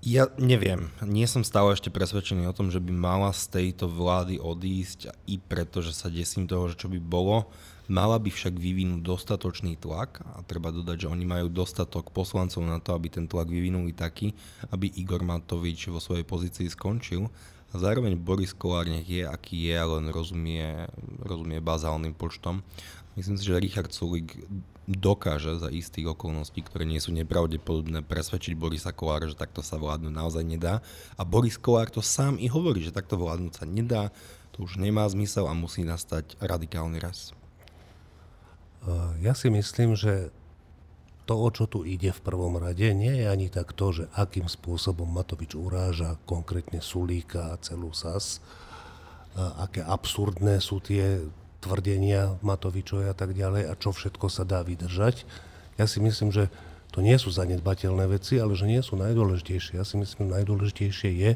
Ja 0.00 0.32
neviem. 0.40 0.88
Nie 1.04 1.28
som 1.28 1.44
stále 1.44 1.76
ešte 1.76 1.92
presvedčený 1.92 2.48
o 2.48 2.56
tom, 2.56 2.72
že 2.72 2.80
by 2.80 2.88
mala 2.88 3.36
z 3.36 3.52
tejto 3.52 3.84
vlády 3.84 4.40
odísť 4.40 5.12
i 5.28 5.36
preto, 5.36 5.84
že 5.84 5.92
sa 5.92 6.08
desím 6.08 6.48
toho, 6.48 6.72
že 6.72 6.80
čo 6.80 6.88
by 6.88 6.96
bolo. 6.96 7.52
Mala 7.90 8.22
by 8.22 8.30
však 8.30 8.54
vyvinúť 8.54 9.02
dostatočný 9.02 9.74
tlak 9.74 10.22
a 10.22 10.46
treba 10.46 10.70
dodať, 10.70 11.04
že 11.04 11.10
oni 11.10 11.26
majú 11.26 11.50
dostatok 11.50 12.14
poslancov 12.14 12.62
na 12.62 12.78
to, 12.78 12.94
aby 12.94 13.10
ten 13.10 13.26
tlak 13.26 13.50
vyvinuli 13.50 13.90
taký, 13.90 14.30
aby 14.70 14.94
Igor 14.94 15.26
Matovič 15.26 15.90
vo 15.90 15.98
svojej 15.98 16.22
pozícii 16.22 16.70
skončil. 16.70 17.26
A 17.70 17.82
zároveň 17.82 18.14
Boris 18.14 18.54
Kolár 18.54 18.86
nech 18.86 19.10
je, 19.10 19.26
aký 19.26 19.70
je, 19.70 19.74
len 19.74 20.06
rozumie, 20.10 20.86
rozumie 21.22 21.58
bazálnym 21.58 22.14
počtom. 22.14 22.62
Myslím 23.18 23.38
si, 23.38 23.50
že 23.50 23.58
Richard 23.58 23.90
Sulik 23.90 24.38
dokáže 24.86 25.58
za 25.58 25.66
istých 25.70 26.14
okolností, 26.14 26.62
ktoré 26.62 26.86
nie 26.86 27.02
sú 27.02 27.10
nepravdepodobné, 27.10 28.06
presvedčiť 28.06 28.54
Borisa 28.54 28.94
Kolára, 28.94 29.26
že 29.26 29.38
takto 29.38 29.66
sa 29.66 29.78
vládnuť 29.78 30.14
naozaj 30.14 30.46
nedá. 30.46 30.78
A 31.18 31.26
Boris 31.26 31.58
Kolár 31.58 31.90
to 31.90 32.02
sám 32.02 32.38
i 32.38 32.46
hovorí, 32.46 32.86
že 32.86 32.94
takto 32.94 33.18
vládnuť 33.18 33.52
sa 33.54 33.66
nedá, 33.66 34.14
to 34.54 34.62
už 34.66 34.78
nemá 34.78 35.06
zmysel 35.10 35.50
a 35.50 35.54
musí 35.54 35.82
nastať 35.82 36.38
radikálny 36.38 37.02
raz. 37.02 37.34
Ja 39.20 39.36
si 39.36 39.52
myslím, 39.52 39.92
že 39.98 40.32
to, 41.28 41.36
o 41.36 41.48
čo 41.52 41.68
tu 41.70 41.86
ide 41.86 42.10
v 42.10 42.24
prvom 42.24 42.58
rade, 42.58 42.90
nie 42.96 43.22
je 43.22 43.26
ani 43.28 43.46
tak 43.52 43.76
to, 43.76 43.92
že 43.92 44.04
akým 44.16 44.50
spôsobom 44.50 45.06
Matovič 45.06 45.54
uráža 45.54 46.18
konkrétne 46.26 46.82
Sulíka 46.82 47.54
a 47.54 47.60
celú 47.60 47.92
SAS, 47.94 48.42
a 49.38 49.70
aké 49.70 49.78
absurdné 49.78 50.58
sú 50.58 50.82
tie 50.82 51.22
tvrdenia 51.62 52.34
Matovičovi 52.42 53.06
a 53.06 53.14
tak 53.14 53.36
ďalej 53.36 53.70
a 53.70 53.78
čo 53.78 53.94
všetko 53.94 54.26
sa 54.26 54.42
dá 54.42 54.66
vydržať. 54.66 55.22
Ja 55.78 55.86
si 55.86 56.02
myslím, 56.02 56.34
že 56.34 56.50
to 56.90 56.98
nie 56.98 57.14
sú 57.14 57.30
zanedbateľné 57.30 58.10
veci, 58.10 58.42
ale 58.42 58.58
že 58.58 58.66
nie 58.66 58.82
sú 58.82 58.98
najdôležitejšie. 58.98 59.78
Ja 59.78 59.86
si 59.86 60.02
myslím, 60.02 60.34
najdôležitejšie 60.34 61.10
je, 61.14 61.30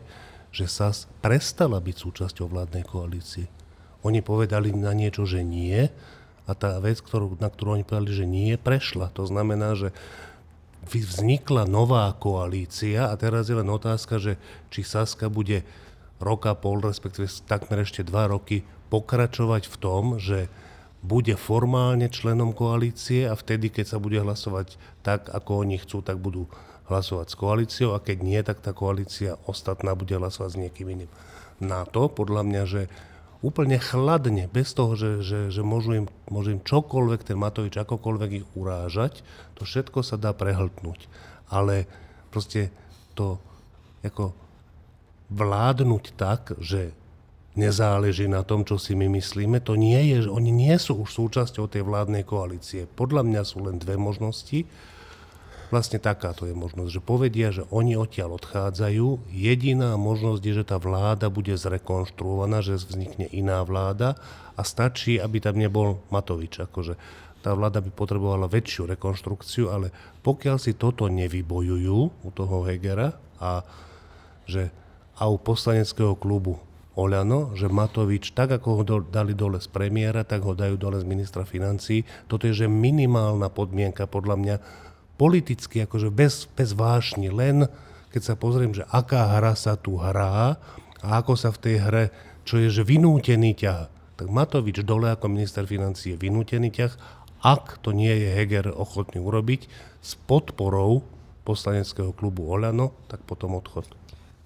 že 0.50 0.64
SAS 0.66 1.06
prestala 1.22 1.78
byť 1.78 1.96
súčasťou 2.02 2.50
vládnej 2.50 2.82
koalície. 2.82 3.46
Oni 4.02 4.26
povedali 4.26 4.74
na 4.74 4.90
niečo, 4.90 5.22
že 5.22 5.46
nie 5.46 5.86
a 6.44 6.52
tá 6.52 6.76
vec, 6.80 7.00
ktorú, 7.00 7.40
na 7.40 7.48
ktorú 7.48 7.80
oni 7.80 7.84
povedali, 7.88 8.12
že 8.12 8.26
nie, 8.28 8.52
prešla. 8.60 9.08
To 9.16 9.24
znamená, 9.24 9.72
že 9.76 9.96
vznikla 10.84 11.64
nová 11.64 12.12
koalícia 12.12 13.08
a 13.08 13.14
teraz 13.16 13.48
je 13.48 13.56
len 13.56 13.68
otázka, 13.72 14.20
že 14.20 14.36
či 14.68 14.84
Saska 14.84 15.32
bude 15.32 15.64
roka 16.20 16.52
pol, 16.52 16.84
respektíve 16.84 17.24
takmer 17.48 17.88
ešte 17.88 18.04
dva 18.04 18.28
roky 18.28 18.60
pokračovať 18.92 19.72
v 19.72 19.76
tom, 19.80 20.04
že 20.20 20.52
bude 21.04 21.36
formálne 21.36 22.08
členom 22.08 22.56
koalície 22.56 23.28
a 23.28 23.36
vtedy, 23.36 23.68
keď 23.68 23.96
sa 23.96 23.98
bude 24.00 24.20
hlasovať 24.20 24.80
tak, 25.04 25.28
ako 25.28 25.64
oni 25.64 25.76
chcú, 25.80 26.00
tak 26.00 26.16
budú 26.16 26.48
hlasovať 26.88 27.26
s 27.32 27.36
koalíciou 27.36 27.90
a 27.96 28.00
keď 28.00 28.16
nie, 28.24 28.40
tak 28.44 28.60
tá 28.60 28.76
koalícia 28.76 29.36
ostatná 29.48 29.92
bude 29.96 30.16
hlasovať 30.16 30.50
s 30.52 30.60
niekým 30.60 30.88
iným. 30.92 31.10
Na 31.60 31.88
to, 31.88 32.12
podľa 32.12 32.44
mňa, 32.44 32.62
že 32.68 32.82
úplne 33.44 33.76
chladne, 33.76 34.48
bez 34.48 34.72
toho, 34.72 34.96
že, 34.96 35.20
že, 35.20 35.52
že 35.52 35.60
môžu, 35.60 36.00
im, 36.00 36.06
môžu 36.32 36.56
im 36.56 36.64
čokoľvek 36.64 37.28
ten 37.28 37.36
Matovič, 37.36 37.76
akokoľvek 37.76 38.30
ich 38.40 38.46
urážať, 38.56 39.20
to 39.52 39.68
všetko 39.68 40.00
sa 40.00 40.16
dá 40.16 40.32
prehltnúť. 40.32 41.04
Ale 41.52 41.84
proste 42.32 42.72
to 43.12 43.36
ako 44.00 44.32
vládnuť 45.28 46.04
tak, 46.16 46.56
že 46.56 46.96
nezáleží 47.54 48.26
na 48.26 48.42
tom, 48.42 48.66
čo 48.66 48.80
si 48.80 48.98
my 48.98 49.06
myslíme. 49.12 49.62
To 49.62 49.78
nie 49.78 50.10
je, 50.10 50.26
oni 50.26 50.50
nie 50.50 50.74
sú 50.80 51.04
už 51.04 51.14
súčasťou 51.14 51.70
tej 51.70 51.86
vládnej 51.86 52.26
koalície. 52.26 52.88
Podľa 52.88 53.22
mňa 53.22 53.42
sú 53.46 53.62
len 53.62 53.78
dve 53.78 53.94
možnosti. 53.94 54.66
Vlastne 55.72 56.00
takáto 56.00 56.44
je 56.44 56.52
možnosť, 56.52 56.90
že 56.92 57.00
povedia, 57.00 57.48
že 57.52 57.64
oni 57.72 57.96
odtiaľ 57.96 58.36
odchádzajú. 58.36 59.30
Jediná 59.32 59.96
možnosť 59.96 60.42
je, 60.44 60.52
že 60.60 60.64
tá 60.68 60.76
vláda 60.76 61.32
bude 61.32 61.56
zrekonštruovaná, 61.56 62.60
že 62.60 62.80
vznikne 62.80 63.28
iná 63.32 63.64
vláda 63.64 64.16
a 64.54 64.62
stačí, 64.62 65.16
aby 65.16 65.40
tam 65.40 65.56
nebol 65.56 66.04
Matovič. 66.12 66.60
Akože 66.62 66.94
tá 67.44 67.52
vláda 67.52 67.84
by 67.84 67.92
potrebovala 67.92 68.48
väčšiu 68.48 68.88
rekonštrukciu, 68.96 69.68
ale 69.68 69.92
pokiaľ 70.24 70.56
si 70.56 70.72
toto 70.76 71.08
nevybojujú 71.12 72.00
u 72.24 72.28
toho 72.32 72.64
Hegera 72.64 73.16
a 73.36 73.60
že 74.44 74.72
a 75.14 75.30
u 75.30 75.38
poslaneckého 75.38 76.18
klubu 76.18 76.58
Oľano, 76.94 77.58
že 77.58 77.66
Matovič, 77.66 78.38
tak 78.38 78.54
ako 78.54 78.68
ho 78.78 78.82
do, 78.86 78.96
dali 79.02 79.34
dole 79.34 79.58
z 79.58 79.66
premiéra, 79.66 80.22
tak 80.22 80.46
ho 80.46 80.54
dajú 80.54 80.78
dole 80.78 81.02
z 81.02 81.06
ministra 81.06 81.42
financí. 81.42 82.06
Toto 82.30 82.46
je 82.46 82.54
že 82.54 82.70
minimálna 82.70 83.50
podmienka 83.50 84.06
podľa 84.06 84.36
mňa 84.38 84.56
politicky, 85.14 85.84
akože 85.84 86.10
bez, 86.10 86.50
bez 86.52 86.74
vášni, 86.74 87.30
len 87.30 87.70
keď 88.14 88.22
sa 88.22 88.34
pozriem, 88.38 88.74
že 88.74 88.86
aká 88.90 89.38
hra 89.38 89.58
sa 89.58 89.74
tu 89.74 89.98
hrá 89.98 90.58
a 91.02 91.06
ako 91.18 91.34
sa 91.34 91.50
v 91.50 91.58
tej 91.58 91.76
hre, 91.82 92.04
čo 92.46 92.62
je 92.62 92.70
že 92.70 92.86
vynútený 92.86 93.58
ťah, 93.58 93.90
tak 94.14 94.30
Matovič 94.30 94.86
dole 94.86 95.10
ako 95.10 95.26
minister 95.26 95.66
financí 95.66 96.14
je 96.14 96.18
vynútený 96.18 96.70
ťah, 96.70 96.92
ak 97.44 97.82
to 97.84 97.92
nie 97.92 98.10
je 98.10 98.28
Heger 98.30 98.72
ochotný 98.72 99.20
urobiť 99.20 99.68
s 100.00 100.16
podporou 100.24 101.04
poslaneckého 101.44 102.16
klubu 102.16 102.48
Oľano, 102.48 102.96
tak 103.10 103.20
potom 103.28 103.60
odchod. 103.60 103.84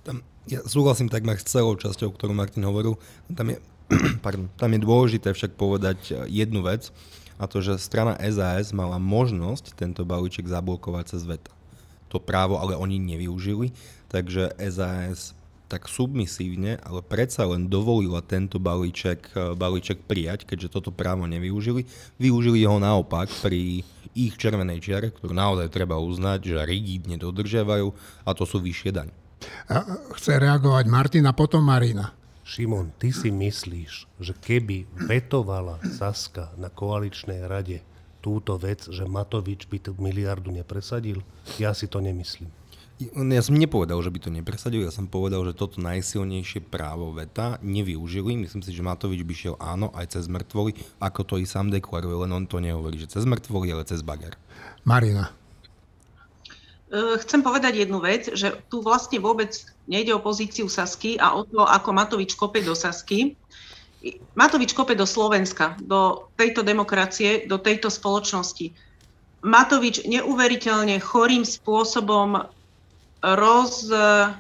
Tam 0.03 0.25
ja 0.51 0.65
súhlasím 0.65 1.13
takmer 1.13 1.39
s 1.39 1.47
celou 1.47 1.77
časťou, 1.77 2.11
ktorú 2.17 2.33
Martin 2.35 2.67
hovoril. 2.67 2.97
Tam 3.37 3.53
je, 3.53 3.61
pardon, 4.25 4.51
tam 4.59 4.73
je 4.75 4.81
dôležité 4.83 5.31
však 5.31 5.55
povedať 5.55 5.99
e, 6.11 6.13
jednu 6.27 6.65
vec, 6.65 6.91
a 7.39 7.47
to, 7.47 7.63
že 7.63 7.79
strana 7.79 8.19
SAS 8.19 8.75
mala 8.75 8.99
možnosť 8.99 9.79
tento 9.79 10.03
balíček 10.03 10.45
zablokovať 10.51 11.15
cez 11.15 11.23
VETA. 11.23 11.55
To 12.11 12.19
právo 12.19 12.59
ale 12.59 12.75
oni 12.75 12.99
nevyužili, 12.99 13.71
takže 14.11 14.53
SAS 14.59 15.39
tak 15.69 15.85
submisívne, 15.85 16.81
ale 16.81 17.05
predsa 17.05 17.45
len 17.45 17.69
dovolila 17.69 18.25
tento 18.25 18.57
balíček, 18.57 19.37
e, 19.37 19.53
balíček 19.53 20.01
prijať, 20.09 20.49
keďže 20.49 20.81
toto 20.81 20.89
právo 20.89 21.29
nevyužili. 21.29 21.85
Využili 22.17 22.65
ho 22.65 22.81
naopak 22.81 23.29
pri 23.45 23.85
ich 24.17 24.35
červenej 24.41 24.81
čiare, 24.81 25.13
ktorú 25.13 25.37
naozaj 25.37 25.69
treba 25.69 26.01
uznať, 26.01 26.41
že 26.57 26.65
rigidne 26.65 27.21
dodržiavajú 27.21 27.93
a 28.25 28.31
to 28.33 28.49
sú 28.49 28.65
vyššie 28.65 28.91
daň. 28.97 29.09
Chce 30.17 30.41
reagovať 30.41 30.85
Martin 30.89 31.29
a 31.29 31.37
potom 31.37 31.63
Marina. 31.63 32.11
Šimon, 32.49 32.97
ty 32.97 33.13
si 33.13 33.29
myslíš, 33.29 34.09
že 34.25 34.33
keby 34.33 34.89
vetovala 35.05 35.85
Saska 35.85 36.49
na 36.57 36.73
koaličnej 36.73 37.45
rade 37.45 37.85
túto 38.25 38.57
vec, 38.57 38.89
že 38.89 39.05
Matovič 39.05 39.69
by 39.69 39.77
tú 39.77 39.93
miliardu 40.01 40.49
nepresadil? 40.49 41.21
Ja 41.61 41.77
si 41.77 41.85
to 41.93 42.01
nemyslím. 42.01 42.49
Ja 43.05 43.45
som 43.45 43.53
nepovedal, 43.53 44.01
že 44.01 44.09
by 44.09 44.19
to 44.25 44.31
nepresadil, 44.33 44.81
ja 44.81 44.89
som 44.89 45.05
povedal, 45.13 45.45
že 45.45 45.53
toto 45.53 45.77
najsilnejšie 45.85 46.65
právo 46.65 47.13
veta 47.13 47.61
nevyužili. 47.61 48.41
Myslím 48.41 48.65
si, 48.65 48.73
že 48.73 48.81
Matovič 48.81 49.29
by 49.29 49.35
šiel 49.37 49.55
áno 49.61 49.93
aj 49.93 50.17
cez 50.17 50.25
mŕtvoly, 50.25 50.73
ako 51.05 51.21
to 51.29 51.35
i 51.37 51.45
sám 51.45 51.69
deklaruje, 51.69 52.17
len 52.25 52.33
on 52.33 52.49
to 52.49 52.65
nehovorí, 52.65 52.97
že 52.97 53.13
cez 53.13 53.29
mŕtvoly, 53.29 53.77
ale 53.77 53.85
cez 53.85 54.01
bager. 54.01 54.41
Marina. 54.89 55.37
E, 56.89 57.21
chcem 57.21 57.45
povedať 57.45 57.85
jednu 57.85 58.01
vec, 58.01 58.33
že 58.33 58.57
tu 58.73 58.81
vlastne 58.81 59.21
vôbec 59.21 59.53
nejde 59.85 60.17
o 60.17 60.25
pozíciu 60.25 60.73
Sasky 60.73 61.21
a 61.21 61.37
o 61.37 61.45
to, 61.45 61.61
ako 61.61 61.93
Matovič 61.93 62.33
kope 62.33 62.65
do 62.65 62.73
Sasky. 62.73 63.37
Matovič 64.33 64.73
kope 64.73 64.97
do 64.97 65.05
Slovenska, 65.05 65.77
do 65.85 66.33
tejto 66.41 66.65
demokracie, 66.65 67.45
do 67.45 67.61
tejto 67.61 67.93
spoločnosti. 67.93 68.73
Matovič 69.45 70.09
neuveriteľne 70.09 70.97
chorým 71.03 71.45
spôsobom 71.45 72.49
rozhasil 73.21 74.39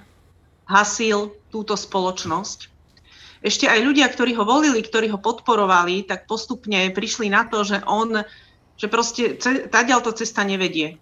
túto 1.52 1.74
spoločnosť. 1.76 2.70
Ešte 3.38 3.70
aj 3.70 3.78
ľudia, 3.82 4.08
ktorí 4.11 4.34
ho 4.34 4.42
volili, 4.42 4.82
ktorí 4.82 5.11
ho 5.14 5.20
podporovali, 5.20 6.02
tak 6.02 6.26
postupne 6.26 6.90
prišli 6.90 7.30
na 7.30 7.46
to, 7.46 7.62
že 7.62 7.82
on, 7.87 8.26
že 8.74 8.90
proste 8.90 9.38
táďalto 9.70 10.11
cesta 10.16 10.42
nevedie 10.42 10.98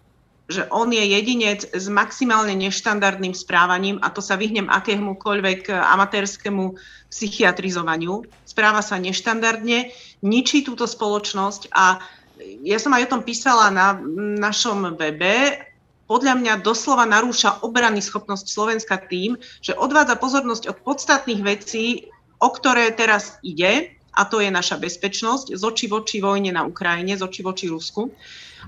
že 0.46 0.62
on 0.70 0.94
je 0.94 1.02
jedinec 1.02 1.66
s 1.74 1.86
maximálne 1.90 2.54
neštandardným 2.54 3.34
správaním 3.34 3.98
a 3.98 4.14
to 4.14 4.22
sa 4.22 4.38
vyhnem 4.38 4.70
akémukoľvek 4.70 5.74
amatérskému 5.74 6.78
psychiatrizovaniu. 7.10 8.22
Správa 8.46 8.78
sa 8.78 9.02
neštandardne, 9.02 9.90
ničí 10.22 10.62
túto 10.62 10.86
spoločnosť 10.86 11.74
a 11.74 11.98
ja 12.62 12.78
som 12.78 12.94
aj 12.94 13.10
o 13.10 13.12
tom 13.18 13.22
písala 13.26 13.72
na 13.72 13.98
našom 14.38 14.94
webe. 14.94 15.66
Podľa 16.06 16.38
mňa 16.38 16.62
doslova 16.62 17.02
narúša 17.02 17.66
obrany 17.66 17.98
schopnosť 17.98 18.46
Slovenska 18.46 19.02
tým, 19.02 19.34
že 19.58 19.74
odvádza 19.74 20.14
pozornosť 20.14 20.70
od 20.70 20.78
podstatných 20.86 21.42
vecí, 21.42 22.06
o 22.38 22.52
ktoré 22.52 22.94
teraz 22.94 23.42
ide, 23.42 23.95
a 24.16 24.24
to 24.24 24.40
je 24.40 24.48
naša 24.48 24.80
bezpečnosť 24.80 25.52
z 25.52 25.62
oči 25.62 25.86
voči 25.92 26.18
vojne 26.24 26.50
na 26.56 26.64
Ukrajine, 26.64 27.14
z 27.14 27.22
oči 27.22 27.44
voči 27.44 27.68
Rusku 27.68 28.08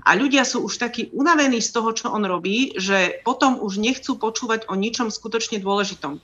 a 0.05 0.15
ľudia 0.15 0.47
sú 0.47 0.63
už 0.63 0.79
takí 0.79 1.11
unavení 1.11 1.59
z 1.59 1.69
toho, 1.75 1.91
čo 1.91 2.07
on 2.11 2.23
robí, 2.23 2.75
že 2.79 3.19
potom 3.27 3.59
už 3.59 3.81
nechcú 3.81 4.15
počúvať 4.15 4.69
o 4.71 4.77
ničom 4.77 5.11
skutočne 5.11 5.59
dôležitom. 5.59 6.23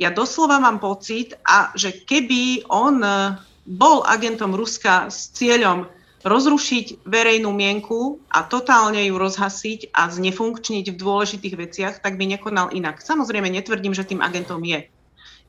Ja 0.00 0.08
doslova 0.08 0.56
mám 0.62 0.80
pocit, 0.80 1.36
a 1.44 1.76
že 1.76 1.92
keby 1.92 2.64
on 2.72 3.04
e, 3.04 3.36
bol 3.68 4.00
agentom 4.08 4.56
Ruska 4.56 5.12
s 5.12 5.28
cieľom 5.36 5.84
rozrušiť 6.24 7.04
verejnú 7.04 7.52
mienku 7.52 8.20
a 8.32 8.44
totálne 8.44 9.00
ju 9.04 9.16
rozhasiť 9.16 9.92
a 9.92 10.08
znefunkčniť 10.08 10.92
v 10.92 11.00
dôležitých 11.00 11.54
veciach, 11.56 11.94
tak 12.00 12.16
by 12.16 12.24
nekonal 12.28 12.72
inak. 12.72 13.04
Samozrejme, 13.04 13.52
netvrdím, 13.52 13.92
že 13.92 14.08
tým 14.08 14.24
agentom 14.24 14.60
je. 14.64 14.88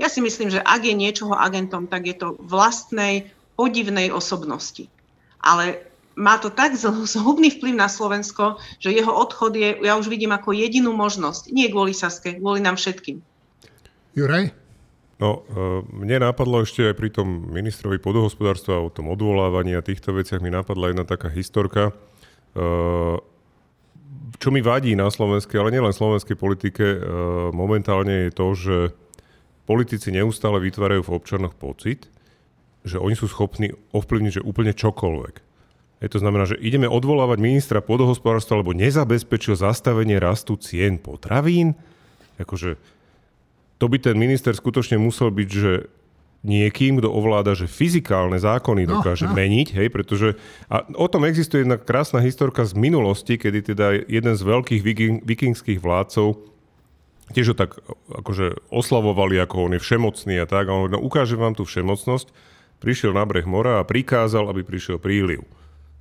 Ja 0.02 0.10
si 0.10 0.18
myslím, 0.18 0.50
že 0.50 0.66
ak 0.66 0.82
je 0.82 0.98
niečoho 0.98 1.38
agentom, 1.38 1.86
tak 1.86 2.10
je 2.10 2.18
to 2.18 2.34
vlastnej 2.42 3.30
podivnej 3.54 4.10
osobnosti. 4.10 4.90
Ale 5.46 5.78
má 6.18 6.42
to 6.42 6.50
tak 6.50 6.74
zhubný 7.06 7.54
vplyv 7.54 7.78
na 7.78 7.86
Slovensko, 7.86 8.58
že 8.82 8.90
jeho 8.90 9.14
odchod 9.14 9.54
je, 9.54 9.78
ja 9.86 9.94
už 9.96 10.10
vidím 10.10 10.34
ako 10.34 10.58
jedinú 10.58 10.92
možnosť. 10.98 11.54
Nie 11.54 11.70
kvôli 11.70 11.94
Saske, 11.94 12.42
kvôli 12.42 12.66
nám 12.66 12.82
všetkým. 12.82 13.22
Juraj? 14.18 14.52
No, 15.22 15.46
e, 15.46 15.86
mne 15.86 16.34
napadlo 16.34 16.66
ešte 16.66 16.82
aj 16.82 16.96
pri 16.98 17.14
tom 17.14 17.54
ministrovi 17.54 18.02
podohospodárstva 18.02 18.82
o 18.82 18.90
tom 18.90 19.14
odvolávaní 19.14 19.78
a 19.78 19.86
týchto 19.86 20.18
veciach 20.18 20.42
mi 20.42 20.50
napadla 20.50 20.90
jedna 20.90 21.06
taká 21.06 21.30
historka. 21.30 21.94
E, 22.58 22.62
čo 24.42 24.50
mi 24.50 24.66
vadí 24.66 24.98
na 24.98 25.14
slovenskej, 25.14 25.62
ale 25.62 25.78
nielen 25.78 25.94
slovenskej 25.94 26.34
politike, 26.34 26.86
e, 26.86 27.00
momentálne 27.54 28.28
je 28.28 28.32
to, 28.34 28.48
že 28.58 28.78
politici 29.72 30.12
neustále 30.12 30.60
vytvárajú 30.60 31.08
v 31.08 31.16
občanoch 31.16 31.56
pocit, 31.56 32.12
že 32.84 33.00
oni 33.00 33.16
sú 33.16 33.32
schopní 33.32 33.72
ovplyvniť 33.96 34.44
že 34.44 34.44
úplne 34.44 34.76
čokoľvek. 34.76 35.36
Je 36.04 36.10
to 36.12 36.20
znamená, 36.20 36.44
že 36.44 36.60
ideme 36.60 36.92
odvolávať 36.92 37.40
ministra 37.40 37.80
pôdohospodárstva, 37.80 38.60
lebo 38.60 38.76
nezabezpečil 38.76 39.56
zastavenie 39.56 40.20
rastu 40.20 40.60
cien 40.60 41.00
potravín. 41.00 41.78
Akože 42.36 42.76
to 43.80 43.86
by 43.88 44.02
ten 44.02 44.20
minister 44.20 44.52
skutočne 44.52 45.00
musel 45.00 45.32
byť, 45.32 45.50
že 45.50 45.88
niekým, 46.42 46.98
kto 46.98 47.06
ovláda, 47.06 47.54
že 47.54 47.70
fyzikálne 47.70 48.42
zákony 48.42 48.90
no, 48.90 49.00
dokáže 49.00 49.30
no, 49.30 49.34
no. 49.34 49.38
meniť, 49.38 49.78
hej, 49.78 49.88
pretože 49.94 50.28
a 50.74 50.82
o 50.98 51.06
tom 51.06 51.30
existuje 51.30 51.62
jedna 51.62 51.78
krásna 51.78 52.18
historka 52.18 52.66
z 52.66 52.74
minulosti, 52.74 53.38
kedy 53.38 53.74
teda 53.74 54.10
jeden 54.10 54.34
z 54.34 54.42
veľkých 54.42 54.82
viking, 54.82 55.18
vikingských 55.22 55.78
vládcov 55.78 56.51
tiež 57.32 57.52
ho 57.52 57.56
tak 57.56 57.80
akože 58.12 58.70
oslavovali, 58.70 59.40
ako 59.40 59.72
on 59.72 59.76
je 59.76 59.82
všemocný 59.82 60.44
a 60.44 60.46
tak, 60.46 60.68
a 60.68 60.74
on 60.76 60.92
no, 60.92 61.00
ukáže 61.00 61.40
vám 61.40 61.56
tú 61.58 61.64
všemocnosť, 61.64 62.30
prišiel 62.84 63.16
na 63.16 63.24
breh 63.24 63.48
mora 63.48 63.80
a 63.80 63.88
prikázal, 63.88 64.52
aby 64.52 64.62
prišiel 64.68 65.00
príliv. 65.00 65.48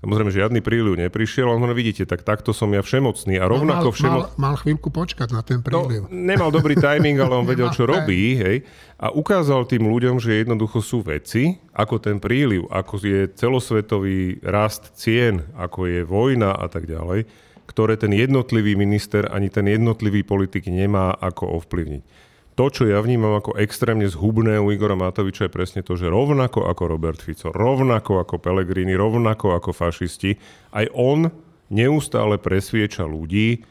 Samozrejme, 0.01 0.33
žiadny 0.33 0.61
príliv 0.65 0.97
neprišiel, 0.97 1.45
ale 1.45 1.61
no 1.61 1.77
vidíte, 1.77 2.09
tak 2.09 2.25
takto 2.25 2.57
som 2.57 2.73
ja 2.73 2.81
všemocný 2.81 3.37
a 3.37 3.45
rovnako 3.45 3.85
no, 3.85 3.93
mal, 3.93 3.97
všemo... 4.01 4.17
mal, 4.17 4.29
mal 4.41 4.55
chvíľku 4.57 4.89
počkať 4.89 5.29
na 5.29 5.45
ten 5.45 5.61
príliv. 5.61 6.09
No, 6.09 6.17
nemal 6.17 6.49
dobrý 6.49 6.73
timing, 6.73 7.21
ale 7.21 7.37
on 7.37 7.45
vedel, 7.53 7.69
čo 7.69 7.85
robí. 7.85 8.41
Hej. 8.41 8.65
A 8.97 9.13
ukázal 9.13 9.69
tým 9.69 9.85
ľuďom, 9.85 10.17
že 10.17 10.41
jednoducho 10.41 10.81
sú 10.81 11.05
veci, 11.05 11.61
ako 11.77 12.01
ten 12.01 12.17
príliv, 12.17 12.65
ako 12.73 12.97
je 12.97 13.29
celosvetový 13.37 14.41
rast 14.41 14.97
cien, 14.97 15.45
ako 15.53 15.85
je 15.85 16.01
vojna 16.01 16.57
a 16.57 16.65
tak 16.73 16.89
ďalej, 16.89 17.29
ktoré 17.71 17.95
ten 17.95 18.11
jednotlivý 18.11 18.75
minister 18.75 19.31
ani 19.31 19.47
ten 19.47 19.71
jednotlivý 19.71 20.27
politik 20.27 20.67
nemá 20.67 21.15
ako 21.15 21.63
ovplyvniť 21.63 22.31
to, 22.61 22.69
čo 22.69 22.85
ja 22.93 23.01
vnímam 23.01 23.41
ako 23.41 23.57
extrémne 23.57 24.05
zhubné 24.05 24.61
u 24.61 24.69
Igora 24.69 24.93
Matoviča 24.93 25.49
je 25.49 25.57
presne 25.57 25.81
to, 25.81 25.97
že 25.97 26.13
rovnako 26.13 26.69
ako 26.69 26.93
Robert 26.93 27.17
Fico, 27.17 27.49
rovnako 27.49 28.21
ako 28.21 28.37
Pellegrini, 28.37 28.93
rovnako 28.93 29.57
ako 29.57 29.73
fašisti, 29.73 30.37
aj 30.77 30.93
on 30.93 31.33
neustále 31.73 32.37
presvieča 32.37 33.09
ľudí, 33.09 33.65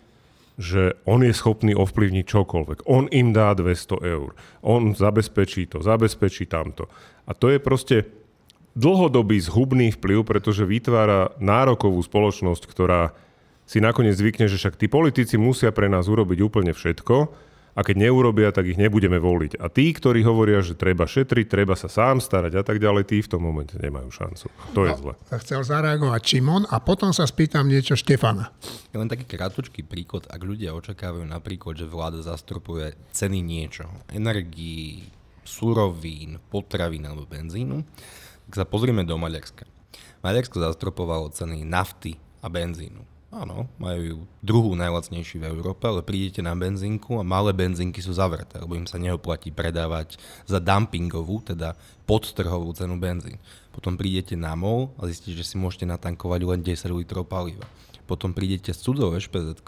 že 0.58 0.98
on 1.06 1.22
je 1.22 1.30
schopný 1.30 1.78
ovplyvniť 1.78 2.26
čokoľvek. 2.26 2.90
On 2.90 3.06
im 3.14 3.30
dá 3.30 3.54
200 3.54 4.10
eur. 4.10 4.34
On 4.66 4.92
zabezpečí 4.98 5.70
to, 5.70 5.86
zabezpečí 5.86 6.50
tamto. 6.50 6.90
A 7.30 7.38
to 7.38 7.54
je 7.54 7.62
proste 7.62 8.10
dlhodobý 8.74 9.38
zhubný 9.38 9.94
vplyv, 9.94 10.26
pretože 10.26 10.66
vytvára 10.66 11.38
nárokovú 11.38 12.02
spoločnosť, 12.02 12.66
ktorá 12.66 13.14
si 13.70 13.78
nakoniec 13.78 14.18
zvykne, 14.18 14.50
že 14.50 14.58
však 14.58 14.82
tí 14.82 14.90
politici 14.90 15.38
musia 15.38 15.70
pre 15.70 15.86
nás 15.86 16.10
urobiť 16.10 16.42
úplne 16.42 16.74
všetko, 16.74 17.46
a 17.78 17.86
keď 17.86 18.12
neurobia, 18.12 18.52
tak 18.52 18.68
ich 18.68 18.76
nebudeme 18.76 19.22
voliť. 19.22 19.62
A 19.62 19.72
tí, 19.72 19.96
ktorí 19.96 20.26
hovoria, 20.28 20.60
že 20.60 20.76
treba 20.76 21.08
šetriť, 21.08 21.48
treba 21.48 21.80
sa 21.80 21.88
sám 21.88 22.20
starať 22.20 22.60
a 22.60 22.64
tak 22.66 22.82
ďalej, 22.82 23.08
tí 23.08 23.24
v 23.24 23.32
tom 23.32 23.46
momente 23.46 23.80
nemajú 23.80 24.12
šancu. 24.12 24.52
To 24.76 24.84
je 24.84 24.92
no, 24.92 25.00
zle. 25.00 25.14
Chcel 25.40 25.62
zareagovať 25.64 26.22
Čimon 26.26 26.68
a 26.68 26.84
potom 26.84 27.16
sa 27.16 27.24
spýtam 27.24 27.72
niečo 27.72 27.96
Štefana. 27.96 28.52
Je 28.92 29.00
len 29.00 29.08
taký 29.08 29.24
krátkočký 29.24 29.88
príklad, 29.88 30.28
ak 30.28 30.42
ľudia 30.44 30.76
očakávajú 30.76 31.24
napríklad, 31.24 31.80
že 31.80 31.88
vláda 31.88 32.20
zastropuje 32.20 33.00
ceny 33.16 33.40
niečo, 33.40 33.88
energii, 34.12 35.08
surovín, 35.48 36.42
potravín 36.52 37.08
alebo 37.08 37.30
benzínu, 37.30 37.86
tak 38.50 38.54
sa 38.60 38.66
pozrieme 38.68 39.08
do 39.08 39.16
Maďarska. 39.16 39.64
Maďarsko 40.20 40.60
zastropovalo 40.60 41.32
ceny 41.32 41.64
nafty 41.64 42.20
a 42.44 42.52
benzínu. 42.52 43.19
Áno, 43.30 43.70
majú 43.78 44.26
druhú 44.42 44.74
najlacnejšiu 44.74 45.46
v 45.46 45.50
Európe, 45.54 45.86
ale 45.86 46.02
prídete 46.02 46.42
na 46.42 46.58
benzínku 46.58 47.22
a 47.22 47.24
malé 47.24 47.54
benzínky 47.54 48.02
sú 48.02 48.10
zavreté, 48.10 48.58
lebo 48.58 48.74
im 48.74 48.90
sa 48.90 48.98
neoplatí 48.98 49.54
predávať 49.54 50.18
za 50.50 50.58
dumpingovú, 50.58 51.46
teda 51.46 51.78
podtrhovú 52.10 52.74
cenu 52.74 52.98
benzín. 52.98 53.38
Potom 53.70 53.94
prídete 53.94 54.34
na 54.34 54.58
mol 54.58 54.90
a 54.98 55.06
zistíte, 55.06 55.38
že 55.38 55.46
si 55.46 55.62
môžete 55.62 55.86
natankovať 55.86 56.42
len 56.42 56.60
10 56.66 56.90
litrov 56.90 57.30
paliva. 57.30 57.70
Potom 58.10 58.34
prídete 58.34 58.74
s 58.74 58.82
cudzou 58.82 59.14
špz 59.14 59.62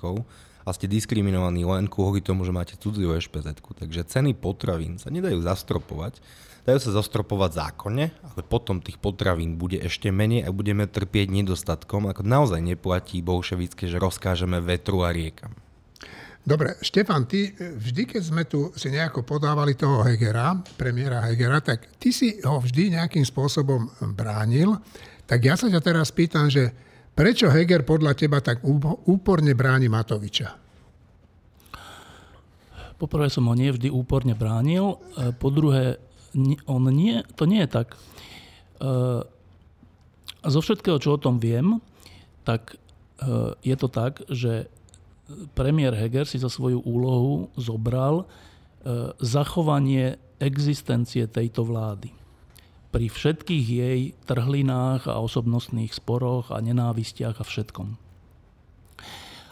a 0.61 0.69
ste 0.73 0.85
diskriminovaní 0.85 1.65
len 1.65 1.89
kvôli 1.89 2.21
tomu, 2.21 2.45
že 2.45 2.53
máte 2.53 2.77
cudziu 2.77 3.13
špz 3.17 3.57
Takže 3.61 4.01
ceny 4.05 4.37
potravín 4.37 5.01
sa 5.01 5.09
nedajú 5.09 5.41
zastropovať, 5.41 6.21
dajú 6.65 6.79
sa 6.79 6.91
zastropovať 7.01 7.51
zákonne, 7.57 8.05
ale 8.13 8.41
potom 8.45 8.79
tých 8.79 9.01
potravín 9.01 9.57
bude 9.57 9.81
ešte 9.81 10.13
menej 10.13 10.45
a 10.45 10.53
budeme 10.53 10.85
trpieť 10.85 11.33
nedostatkom, 11.33 12.09
ako 12.09 12.21
naozaj 12.21 12.61
neplatí 12.61 13.25
bolševické, 13.25 13.89
že 13.89 13.97
rozkážeme 13.97 14.61
vetru 14.61 15.01
a 15.01 15.09
riekam. 15.09 15.53
Dobre, 16.41 16.73
Štefan, 16.81 17.29
ty 17.29 17.53
vždy, 17.53 18.17
keď 18.17 18.21
sme 18.25 18.43
tu 18.49 18.73
si 18.73 18.89
nejako 18.89 19.21
podávali 19.21 19.77
toho 19.77 20.01
Hegera, 20.01 20.57
premiéra 20.73 21.21
Hegera, 21.29 21.61
tak 21.61 22.01
ty 22.01 22.09
si 22.09 22.41
ho 22.41 22.57
vždy 22.57 22.97
nejakým 22.97 23.21
spôsobom 23.21 23.93
bránil. 24.17 24.73
Tak 25.29 25.37
ja 25.37 25.53
sa 25.53 25.69
ťa 25.69 25.77
teraz 25.85 26.09
pýtam, 26.09 26.49
že 26.49 26.73
prečo 27.21 27.53
Heger 27.53 27.85
podľa 27.85 28.17
teba 28.17 28.41
tak 28.41 28.65
úporne 29.05 29.53
bráni 29.53 29.85
Matoviča? 29.85 30.57
Poprvé 32.97 33.29
som 33.29 33.45
ho 33.45 33.53
nie 33.53 33.69
vždy 33.69 33.93
úporne 33.93 34.33
bránil, 34.33 34.97
e, 34.97 35.29
po 35.37 35.53
druhé 35.53 36.01
on 36.65 36.89
nie, 36.89 37.21
to 37.37 37.45
nie 37.45 37.61
je 37.67 37.69
tak. 37.69 37.99
Uh, 38.79 39.19
zo 40.47 40.63
všetkého, 40.63 40.95
čo 40.95 41.19
o 41.19 41.21
tom 41.21 41.43
viem, 41.43 41.83
tak 42.47 42.79
uh, 43.19 43.51
je 43.61 43.75
to 43.75 43.91
tak, 43.91 44.23
že 44.31 44.71
premiér 45.51 45.91
Heger 45.91 46.23
si 46.23 46.39
za 46.39 46.47
svoju 46.47 46.81
úlohu 46.81 47.51
zobral 47.59 48.25
zachovanie 49.21 50.17
existencie 50.41 51.29
tejto 51.29 51.61
vlády. 51.61 52.09
Pri 52.91 53.07
všetkých 53.07 53.65
jej 53.65 53.99
trhlinách 54.27 55.07
a 55.07 55.23
osobnostných 55.23 55.95
sporoch 55.95 56.51
a 56.51 56.59
nenávistiach 56.59 57.39
a 57.39 57.47
všetkom. 57.47 57.87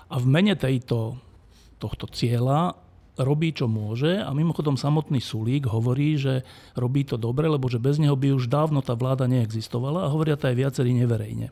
A 0.10 0.16
v 0.20 0.26
mene 0.28 0.60
tejto, 0.60 1.16
tohto 1.80 2.10
cieľa 2.12 2.76
robí, 3.20 3.52
čo 3.52 3.68
môže 3.68 4.20
a 4.20 4.32
mimochodom 4.32 4.80
samotný 4.80 5.20
Sulík 5.20 5.68
hovorí, 5.68 6.16
že 6.16 6.48
robí 6.80 7.04
to 7.04 7.20
dobre, 7.20 7.52
lebo 7.52 7.68
že 7.68 7.80
bez 7.80 8.00
neho 8.00 8.16
by 8.16 8.32
už 8.32 8.48
dávno 8.48 8.80
tá 8.80 8.96
vláda 8.96 9.28
neexistovala 9.28 10.08
a 10.08 10.12
hovoria 10.12 10.40
to 10.40 10.48
aj 10.48 10.56
viacerí 10.56 10.96
neverejne. 10.96 11.52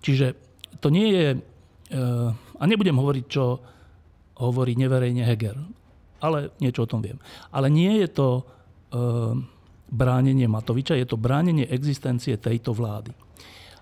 Čiže 0.00 0.36
to 0.80 0.88
nie 0.88 1.08
je, 1.12 1.26
eh, 1.36 2.30
a 2.32 2.62
nebudem 2.64 2.96
hovoriť, 2.96 3.24
čo 3.28 3.60
hovorí 4.40 4.74
neverejne 4.74 5.22
Heger, 5.22 5.56
ale 6.24 6.52
niečo 6.58 6.88
o 6.88 6.90
tom 6.90 7.04
viem. 7.04 7.20
Ale 7.52 7.68
nie 7.68 8.00
je 8.00 8.08
to 8.08 8.28
eh, 8.40 9.53
bránenie 9.94 10.50
Matoviča, 10.50 10.98
je 10.98 11.06
to 11.06 11.14
bránenie 11.14 11.70
existencie 11.70 12.34
tejto 12.34 12.74
vlády. 12.74 13.14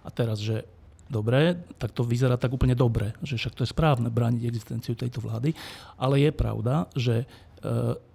A 0.05 0.09
teraz, 0.13 0.45
že 0.45 0.69
dobre, 1.09 1.57
tak 1.81 1.97
to 1.97 2.05
vyzerá 2.05 2.37
tak 2.37 2.53
úplne 2.53 2.77
dobre, 2.77 3.17
že 3.25 3.41
však 3.41 3.57
to 3.57 3.65
je 3.65 3.73
správne 3.73 4.09
brániť 4.13 4.43
existenciu 4.45 4.93
tejto 4.97 5.25
vlády, 5.25 5.57
ale 5.97 6.25
je 6.25 6.31
pravda, 6.33 6.89
že 6.97 7.25
e, 7.25 7.27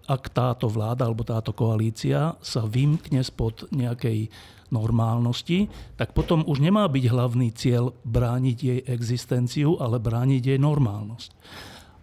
ak 0.07 0.23
táto 0.33 0.65
vláda 0.65 1.05
alebo 1.05 1.21
táto 1.21 1.53
koalícia 1.53 2.33
sa 2.41 2.65
vymkne 2.65 3.21
spod 3.21 3.69
nejakej 3.69 4.31
normálnosti, 4.73 5.71
tak 5.95 6.11
potom 6.11 6.43
už 6.43 6.59
nemá 6.59 6.87
byť 6.91 7.05
hlavný 7.07 7.55
cieľ 7.55 7.95
brániť 8.03 8.57
jej 8.57 8.79
existenciu, 8.83 9.79
ale 9.79 10.01
brániť 10.01 10.43
jej 10.43 10.59
normálnosť. 10.59 11.31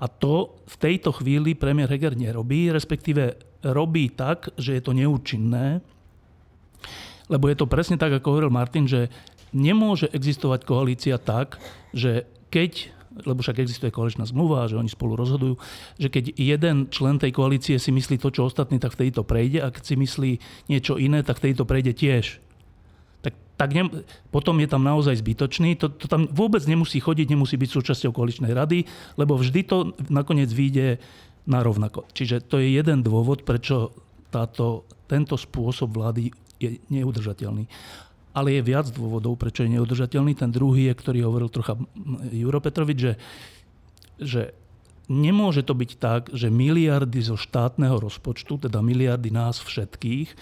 A 0.01 0.07
to 0.11 0.61
v 0.65 0.77
tejto 0.81 1.13
chvíli 1.17 1.55
premiér 1.55 1.93
Heger 1.93 2.17
nerobí, 2.19 2.73
respektíve 2.73 3.54
robí 3.65 4.13
tak, 4.13 4.53
že 4.61 4.77
je 4.77 4.83
to 4.85 4.93
neúčinné, 4.93 5.81
lebo 7.33 7.49
je 7.49 7.57
to 7.57 7.65
presne 7.65 7.97
tak, 7.97 8.13
ako 8.13 8.37
hovoril 8.37 8.53
Martin, 8.53 8.85
že 8.85 9.09
nemôže 9.57 10.11
existovať 10.13 10.69
koalícia 10.69 11.17
tak, 11.17 11.57
že 11.97 12.29
keď 12.53 12.93
lebo 13.23 13.47
však 13.47 13.63
existuje 13.63 13.95
koaličná 13.95 14.27
zmluva, 14.27 14.67
že 14.67 14.75
oni 14.75 14.91
spolu 14.91 15.15
rozhodujú, 15.15 15.55
že 16.03 16.11
keď 16.11 16.35
jeden 16.35 16.91
člen 16.91 17.23
tej 17.23 17.31
koalície 17.31 17.79
si 17.79 17.95
myslí 17.95 18.19
to, 18.19 18.35
čo 18.35 18.51
ostatní, 18.51 18.83
tak 18.83 18.91
vtedy 18.91 19.15
to 19.15 19.23
prejde 19.23 19.63
a 19.63 19.71
keď 19.71 19.83
si 19.87 19.95
myslí 19.95 20.31
niečo 20.67 20.99
iné, 20.99 21.23
tak 21.23 21.39
vtedy 21.39 21.55
to 21.55 21.63
prejde 21.63 21.95
tiež. 21.95 22.43
Tak, 23.23 23.35
tak 23.55 23.71
ne, 23.71 23.87
potom 24.35 24.59
je 24.59 24.67
tam 24.67 24.83
naozaj 24.83 25.23
zbytočný. 25.23 25.79
To, 25.79 25.95
to 25.95 26.11
tam 26.11 26.27
vôbec 26.27 26.67
nemusí 26.67 26.99
chodiť, 26.99 27.31
nemusí 27.31 27.55
byť 27.55 27.71
súčasťou 27.71 28.11
koaličnej 28.11 28.51
rady, 28.51 28.83
lebo 29.15 29.39
vždy 29.39 29.61
to 29.63 29.95
nakoniec 30.11 30.51
vyjde 30.51 30.99
na 31.45 31.61
rovnako. 31.61 32.09
Čiže 32.13 32.45
to 32.49 32.61
je 32.61 32.73
jeden 32.73 33.05
dôvod, 33.05 33.45
prečo 33.45 33.93
táto, 34.33 34.89
tento 35.07 35.37
spôsob 35.37 35.93
vlády 35.95 36.33
je 36.59 36.81
neudržateľný 36.91 37.67
ale 38.35 38.59
je 38.59 38.67
viac 38.67 38.91
dôvodov, 38.91 39.39
prečo 39.39 39.63
je 39.63 39.79
neudržateľný. 39.79 40.35
Ten 40.35 40.51
druhý 40.51 40.91
je, 40.91 40.99
ktorý 40.99 41.23
hovoril 41.23 41.49
trocha 41.55 41.79
Juro 42.35 42.59
Petrovič, 42.59 42.99
že, 42.99 43.13
že 44.19 44.43
nemôže 45.07 45.63
to 45.63 45.79
byť 45.79 45.91
tak, 46.03 46.23
že 46.35 46.51
miliardy 46.51 47.23
zo 47.23 47.39
štátneho 47.39 48.03
rozpočtu, 48.03 48.67
teda 48.67 48.83
miliardy 48.83 49.31
nás 49.31 49.63
všetkých, 49.63 50.35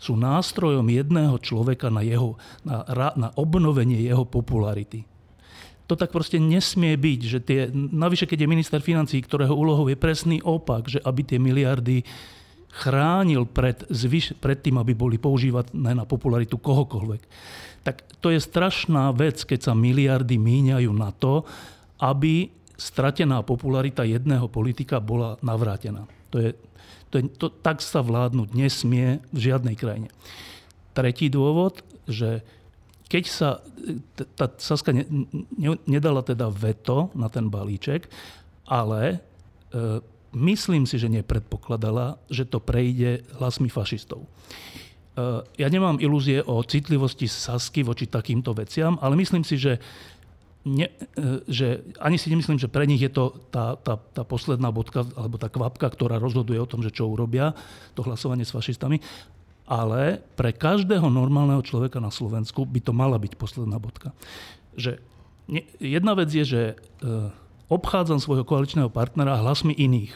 sú 0.00 0.16
nástrojom 0.16 0.88
jedného 0.88 1.36
človeka 1.36 1.92
na, 1.92 2.00
jeho, 2.00 2.40
na, 2.64 3.12
na 3.12 3.28
obnovenie 3.36 4.00
jeho 4.00 4.24
popularity. 4.24 5.04
To 5.84 5.94
tak 6.00 6.16
proste 6.16 6.40
nesmie 6.40 6.96
byť, 6.96 7.20
že 7.20 7.38
tie, 7.44 7.60
navyše 7.74 8.24
keď 8.24 8.44
je 8.44 8.52
minister 8.52 8.80
financí, 8.80 9.20
ktorého 9.20 9.52
úlohou 9.52 9.84
je 9.92 10.00
presný 10.00 10.40
opak, 10.40 10.88
že 10.88 11.00
aby 11.04 11.20
tie 11.20 11.36
miliardy 11.36 12.00
chránil 12.74 13.46
pred, 13.46 13.84
zvyš, 13.86 14.34
pred 14.40 14.58
tým, 14.58 14.80
aby 14.80 14.96
boli 14.96 15.20
používané 15.20 15.94
na 15.94 16.02
popularitu 16.08 16.58
kohokoľvek. 16.58 17.22
Tak 17.84 18.18
to 18.18 18.32
je 18.32 18.40
strašná 18.40 19.12
vec, 19.12 19.44
keď 19.44 19.70
sa 19.70 19.72
miliardy 19.76 20.40
míňajú 20.40 20.90
na 20.90 21.12
to, 21.12 21.44
aby 22.00 22.50
stratená 22.74 23.44
popularita 23.46 24.02
jedného 24.02 24.50
politika 24.50 24.98
bola 24.98 25.38
navrátená. 25.44 26.08
To 26.34 26.42
je, 26.42 26.50
to 27.12 27.14
je, 27.20 27.22
to, 27.38 27.46
tak 27.52 27.78
sa 27.78 28.02
vládnuť 28.02 28.48
nesmie 28.56 29.22
v 29.30 29.38
žiadnej 29.38 29.78
krajine. 29.78 30.10
Tretí 30.96 31.30
dôvod, 31.30 31.86
že 32.10 32.42
keď 33.14 33.24
sa 33.30 33.62
tá 34.34 34.50
Saska 34.58 34.90
ne, 34.90 35.06
ne, 35.54 35.78
nedala 35.86 36.26
teda 36.26 36.50
veto 36.50 37.14
na 37.14 37.30
ten 37.30 37.46
balíček, 37.46 38.10
ale 38.66 39.22
e, 39.70 40.02
myslím 40.34 40.82
si, 40.82 40.98
že 40.98 41.06
nepredpokladala, 41.06 42.18
že 42.26 42.42
to 42.42 42.58
prejde 42.58 43.22
hlasmi 43.38 43.70
fašistov. 43.70 44.26
ja 45.54 45.70
nemám 45.70 46.02
ilúzie 46.02 46.42
o 46.42 46.58
citlivosti 46.66 47.30
Sasky 47.30 47.86
voči 47.86 48.10
takýmto 48.10 48.50
veciam, 48.50 48.98
ale 48.98 49.14
myslím 49.14 49.46
si, 49.46 49.62
že, 49.62 49.78
ne, 50.66 50.90
že 51.46 51.86
ani 52.02 52.18
si 52.18 52.34
nemyslím, 52.34 52.58
že 52.58 52.66
pre 52.66 52.82
nich 52.82 52.98
je 52.98 53.14
to 53.14 53.30
tá, 53.54 53.78
tá, 53.78 53.94
tá 53.94 54.26
posledná 54.26 54.74
bodka 54.74 55.06
alebo 55.14 55.38
tá 55.38 55.46
kvapka, 55.46 55.86
ktorá 55.86 56.18
rozhoduje 56.18 56.58
o 56.58 56.66
tom, 56.66 56.82
že 56.82 56.90
čo 56.90 57.06
urobia, 57.06 57.54
to 57.94 58.02
hlasovanie 58.02 58.42
s 58.42 58.50
fašistami. 58.50 58.98
Ale 59.64 60.20
pre 60.36 60.52
každého 60.52 61.08
normálneho 61.08 61.64
človeka 61.64 61.96
na 61.96 62.12
Slovensku 62.12 62.68
by 62.68 62.80
to 62.84 62.92
mala 62.92 63.16
byť 63.16 63.32
posledná 63.40 63.80
bodka. 63.80 64.12
Že 64.76 65.00
jedna 65.80 66.12
vec 66.12 66.28
je, 66.28 66.44
že 66.44 66.62
obchádzam 67.72 68.20
svojho 68.20 68.44
koaličného 68.44 68.92
partnera 68.92 69.40
hlasmi 69.40 69.72
iných. 69.72 70.12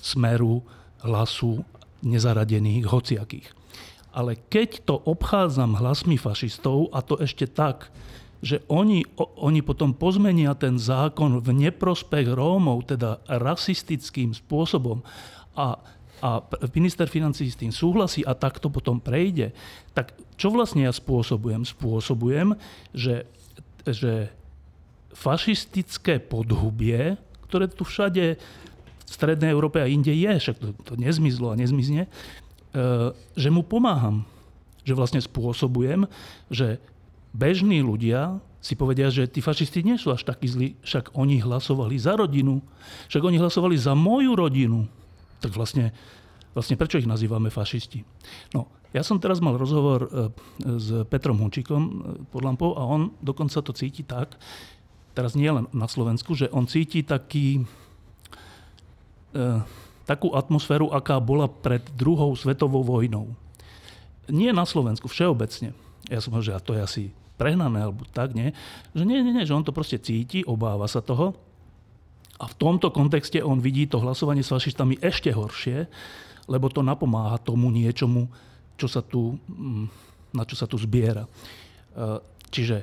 Smeru, 0.00 0.64
hlasu, 1.04 1.60
nezaradených, 2.00 2.88
hociakých. 2.88 3.48
Ale 4.16 4.40
keď 4.48 4.88
to 4.88 4.96
obchádzam 4.96 5.76
hlasmi 5.76 6.16
fašistov, 6.16 6.88
a 6.90 7.04
to 7.04 7.20
ešte 7.20 7.44
tak, 7.46 7.92
že 8.40 8.64
oni, 8.72 9.04
oni 9.20 9.60
potom 9.60 9.92
pozmenia 9.92 10.56
ten 10.56 10.80
zákon 10.80 11.44
v 11.44 11.68
neprospech 11.68 12.32
Rómov, 12.32 12.88
teda 12.88 13.20
rasistickým 13.28 14.32
spôsobom 14.32 15.04
a, 15.52 15.76
a 16.20 16.44
minister 16.76 17.08
financí 17.08 17.48
s 17.48 17.58
tým 17.58 17.72
súhlasí 17.72 18.22
a 18.24 18.36
tak 18.36 18.60
to 18.60 18.68
potom 18.68 19.00
prejde, 19.00 19.52
tak 19.96 20.12
čo 20.36 20.52
vlastne 20.52 20.84
ja 20.84 20.92
spôsobujem? 20.92 21.64
Spôsobujem, 21.64 22.56
že, 22.92 23.28
že 23.84 24.32
fašistické 25.16 26.22
podhubie, 26.22 27.18
ktoré 27.48 27.66
tu 27.66 27.82
všade 27.82 28.38
v 28.38 29.10
Strednej 29.10 29.50
Európe 29.50 29.82
a 29.82 29.90
inde 29.90 30.14
je, 30.14 30.32
však 30.38 30.56
to, 30.56 30.68
to 30.86 30.94
nezmizlo 30.94 31.50
a 31.50 31.58
nezmizne, 31.58 32.06
e, 32.06 32.08
že 33.34 33.48
mu 33.50 33.66
pomáham. 33.66 34.22
Že 34.86 34.96
vlastne 34.96 35.20
spôsobujem, 35.20 36.06
že 36.48 36.78
bežní 37.34 37.82
ľudia 37.82 38.38
si 38.60 38.76
povedia, 38.76 39.08
že 39.08 39.24
tí 39.24 39.40
fašisti 39.40 39.80
nie 39.80 39.96
sú 39.96 40.12
až 40.12 40.28
takí 40.28 40.44
zlí, 40.44 40.76
však 40.84 41.16
oni 41.16 41.40
hlasovali 41.40 41.96
za 41.96 42.12
rodinu, 42.14 42.60
však 43.08 43.22
oni 43.24 43.36
hlasovali 43.40 43.76
za 43.80 43.96
moju 43.96 44.36
rodinu. 44.36 44.84
Tak 45.40 45.56
vlastne, 45.56 45.96
vlastne 46.52 46.76
prečo 46.76 47.00
ich 47.00 47.08
nazývame 47.08 47.48
fašisti? 47.48 48.04
No, 48.52 48.68
ja 48.92 49.00
som 49.00 49.18
teraz 49.18 49.40
mal 49.40 49.56
rozhovor 49.56 50.06
e, 50.06 50.08
s 50.78 51.04
Petrom 51.08 51.40
Hunčíkom 51.40 51.82
e, 51.82 51.92
pod 52.28 52.42
lampou 52.44 52.76
a 52.76 52.84
on 52.84 53.12
dokonca 53.24 53.64
to 53.64 53.72
cíti 53.72 54.04
tak, 54.04 54.36
teraz 55.16 55.34
nie 55.34 55.50
len 55.50 55.66
na 55.74 55.90
Slovensku, 55.90 56.36
že 56.38 56.52
on 56.52 56.68
cíti 56.70 57.02
taký, 57.02 57.64
E, 59.30 59.62
takú 60.10 60.34
atmosféru, 60.34 60.90
aká 60.90 61.22
bola 61.22 61.46
pred 61.46 61.86
druhou 61.94 62.34
svetovou 62.34 62.82
vojnou. 62.82 63.30
Nie 64.26 64.50
na 64.50 64.66
Slovensku, 64.66 65.06
všeobecne. 65.06 65.70
Ja 66.10 66.18
som 66.18 66.34
hovoril, 66.34 66.50
že 66.50 66.66
to 66.66 66.74
je 66.74 66.82
asi 66.82 67.02
prehnané, 67.38 67.86
alebo 67.86 68.02
tak, 68.10 68.34
nie. 68.34 68.50
Že 68.90 69.06
nie, 69.06 69.22
nie, 69.22 69.30
nie, 69.38 69.46
že 69.46 69.54
on 69.54 69.62
to 69.62 69.70
proste 69.70 70.02
cíti, 70.02 70.42
obáva 70.42 70.90
sa 70.90 70.98
toho. 70.98 71.38
A 72.40 72.48
v 72.48 72.54
tomto 72.56 72.88
kontexte 72.88 73.44
on 73.44 73.60
vidí 73.60 73.84
to 73.84 74.00
hlasovanie 74.00 74.40
s 74.40 74.48
fašistami 74.48 74.96
ešte 75.04 75.28
horšie, 75.28 75.84
lebo 76.48 76.72
to 76.72 76.80
napomáha 76.80 77.36
tomu 77.36 77.68
niečomu, 77.68 78.32
čo 78.80 78.88
sa 78.88 79.04
tu, 79.04 79.36
mm, 79.44 79.84
na 80.32 80.48
čo 80.48 80.56
sa 80.56 80.64
tu 80.64 80.80
zbiera. 80.80 81.28
E, 81.28 81.30
čiže 82.48 82.82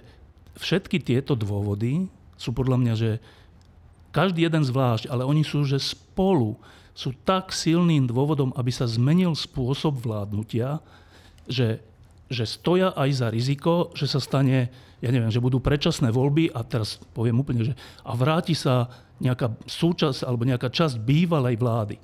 všetky 0.61 1.01
tieto 1.01 1.33
dôvody 1.33 2.05
sú 2.37 2.53
podľa 2.53 2.77
mňa, 2.77 2.93
že 2.93 3.11
každý 4.13 4.45
jeden 4.45 4.61
zvlášť, 4.61 5.09
ale 5.09 5.25
oni 5.25 5.41
sú, 5.41 5.65
že 5.65 5.81
spolu 5.81 6.57
sú 6.97 7.13
tak 7.25 7.53
silným 7.53 8.09
dôvodom, 8.09 8.53
aby 8.57 8.73
sa 8.73 8.89
zmenil 8.89 9.33
spôsob 9.37 10.01
vládnutia, 10.01 10.81
že, 11.45 11.81
že 12.28 12.43
stoja 12.43 12.91
aj 12.95 13.09
za 13.23 13.28
riziko, 13.32 13.91
že 13.95 14.07
sa 14.07 14.19
stane, 14.19 14.71
ja 14.99 15.09
neviem, 15.09 15.32
že 15.32 15.43
budú 15.43 15.63
predčasné 15.63 16.11
voľby 16.11 16.51
a 16.51 16.63
teraz 16.63 16.99
poviem 17.15 17.39
úplne, 17.39 17.71
že 17.71 17.73
a 18.03 18.11
vráti 18.15 18.55
sa 18.55 18.91
nejaká 19.23 19.55
súčasť 19.65 20.28
alebo 20.28 20.45
nejaká 20.45 20.69
časť 20.69 21.01
bývalej 21.01 21.57
vlády. 21.57 21.95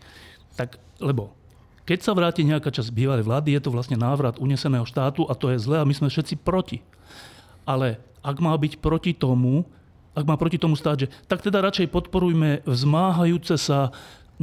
Tak, 0.58 0.80
lebo 1.04 1.36
keď 1.84 2.00
sa 2.00 2.16
vráti 2.16 2.48
nejaká 2.48 2.72
časť 2.72 2.96
bývalej 2.96 3.28
vlády, 3.28 3.60
je 3.60 3.62
to 3.68 3.74
vlastne 3.76 4.00
návrat 4.00 4.40
uneseného 4.40 4.88
štátu 4.88 5.28
a 5.28 5.36
to 5.36 5.52
je 5.52 5.60
zlé 5.60 5.84
a 5.84 5.88
my 5.88 5.92
sme 5.92 6.08
všetci 6.08 6.40
proti. 6.40 6.80
Ale 7.68 8.00
ak 8.24 8.40
má 8.40 8.56
byť 8.56 8.80
proti 8.80 9.12
tomu, 9.12 9.68
ak 10.16 10.24
má 10.24 10.40
proti 10.40 10.56
tomu 10.56 10.80
stáť, 10.80 10.98
že 11.06 11.12
tak 11.28 11.44
teda 11.44 11.60
radšej 11.60 11.92
podporujme 11.92 12.64
vzmáhajúce 12.64 13.60
sa 13.60 13.92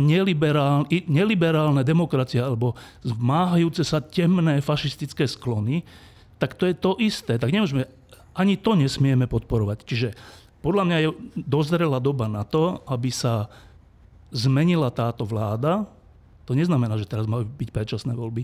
neliberál, 0.00 0.88
neliberálne 0.88 1.84
demokracie 1.84 2.40
alebo 2.40 2.72
zmáhajúce 3.04 3.84
sa 3.84 4.00
temné 4.00 4.64
fašistické 4.64 5.28
sklony, 5.28 5.84
tak 6.40 6.56
to 6.56 6.64
je 6.64 6.72
to 6.72 6.96
isté. 6.96 7.36
Tak 7.36 7.52
nemôžeme, 7.52 7.84
ani 8.32 8.56
to 8.56 8.72
nesmieme 8.72 9.28
podporovať. 9.28 9.78
Čiže 9.84 10.08
podľa 10.64 10.84
mňa 10.88 10.96
je 11.04 11.08
dozrela 11.36 12.00
doba 12.00 12.28
na 12.28 12.48
to, 12.48 12.80
aby 12.88 13.12
sa 13.12 13.52
zmenila 14.32 14.88
táto 14.88 15.28
vláda. 15.28 15.84
To 16.50 16.58
neznamená, 16.58 16.98
že 16.98 17.06
teraz 17.06 17.30
majú 17.30 17.46
byť 17.46 17.70
predčasné 17.70 18.10
voľby. 18.10 18.42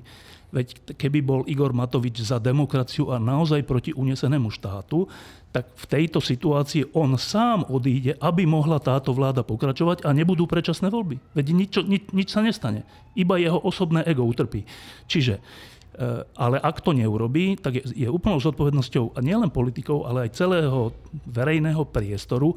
Veď 0.54 0.94
keby 0.94 1.18
bol 1.26 1.42
Igor 1.50 1.74
Matovič 1.74 2.22
za 2.22 2.38
demokraciu 2.38 3.10
a 3.10 3.18
naozaj 3.18 3.66
proti 3.66 3.90
unesenému 3.90 4.46
štátu, 4.54 5.10
tak 5.50 5.66
v 5.74 5.84
tejto 5.90 6.22
situácii 6.22 6.94
on 6.94 7.18
sám 7.18 7.66
odíde, 7.66 8.14
aby 8.22 8.46
mohla 8.46 8.78
táto 8.78 9.10
vláda 9.10 9.42
pokračovať 9.42 10.06
a 10.06 10.14
nebudú 10.14 10.46
predčasné 10.46 10.86
voľby. 10.86 11.18
Veď 11.34 11.46
nič, 11.50 11.72
nič, 11.82 12.02
nič 12.14 12.28
sa 12.30 12.46
nestane. 12.46 12.86
Iba 13.18 13.42
jeho 13.42 13.58
osobné 13.58 14.06
ego 14.06 14.22
utrpí. 14.22 14.62
Čiže, 15.10 15.42
e, 15.42 16.22
ale 16.38 16.62
ak 16.62 16.86
to 16.86 16.94
neurobí, 16.94 17.58
tak 17.58 17.82
je, 17.82 18.06
je 18.06 18.06
úplnou 18.06 18.38
zodpovednosťou 18.38 19.18
nielen 19.18 19.50
politikov, 19.50 20.06
ale 20.06 20.30
aj 20.30 20.38
celého 20.38 20.94
verejného 21.26 21.82
priestoru 21.90 22.54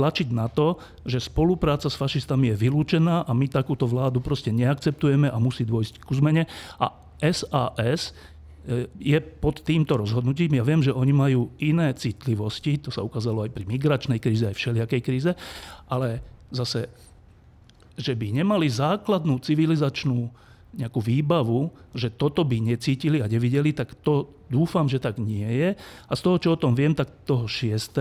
tlačiť 0.00 0.32
na 0.32 0.48
to, 0.48 0.80
že 1.04 1.20
spolupráca 1.20 1.92
s 1.92 2.00
fašistami 2.00 2.56
je 2.56 2.56
vylúčená 2.56 3.28
a 3.28 3.30
my 3.36 3.52
takúto 3.52 3.84
vládu 3.84 4.24
proste 4.24 4.48
neakceptujeme 4.48 5.28
a 5.28 5.36
musí 5.36 5.68
dôjsť 5.68 6.00
ku 6.00 6.16
zmene. 6.16 6.48
A 6.80 6.96
SAS 7.20 8.16
E, 8.60 8.92
je 9.00 9.18
pod 9.20 9.64
týmto 9.64 9.96
rozhodnutím. 9.96 10.60
Ja 10.60 10.64
viem, 10.68 10.84
že 10.84 10.92
oni 10.92 11.16
majú 11.16 11.48
iné 11.64 11.96
citlivosti, 11.96 12.76
to 12.76 12.92
sa 12.92 13.00
ukázalo 13.00 13.48
aj 13.48 13.56
pri 13.56 13.64
migračnej 13.64 14.20
kríze, 14.20 14.44
aj 14.44 14.52
všelijakej 14.52 15.00
kríze, 15.00 15.32
ale 15.88 16.20
zase, 16.52 16.92
že 17.96 18.12
by 18.12 18.36
nemali 18.44 18.68
základnú 18.68 19.40
civilizačnú 19.40 20.28
nejakú 20.70 21.00
výbavu, 21.00 21.72
že 21.96 22.12
toto 22.12 22.44
by 22.44 22.60
necítili 22.60 23.24
a 23.24 23.26
nevideli, 23.26 23.72
tak 23.72 23.96
to 24.04 24.28
dúfam, 24.52 24.86
že 24.86 25.00
tak 25.00 25.16
nie 25.16 25.48
je. 25.48 25.68
A 26.06 26.12
z 26.12 26.20
toho, 26.20 26.36
čo 26.36 26.48
o 26.54 26.60
tom 26.60 26.76
viem, 26.76 26.92
tak 26.92 27.26
toho 27.26 27.48
6 27.48 27.96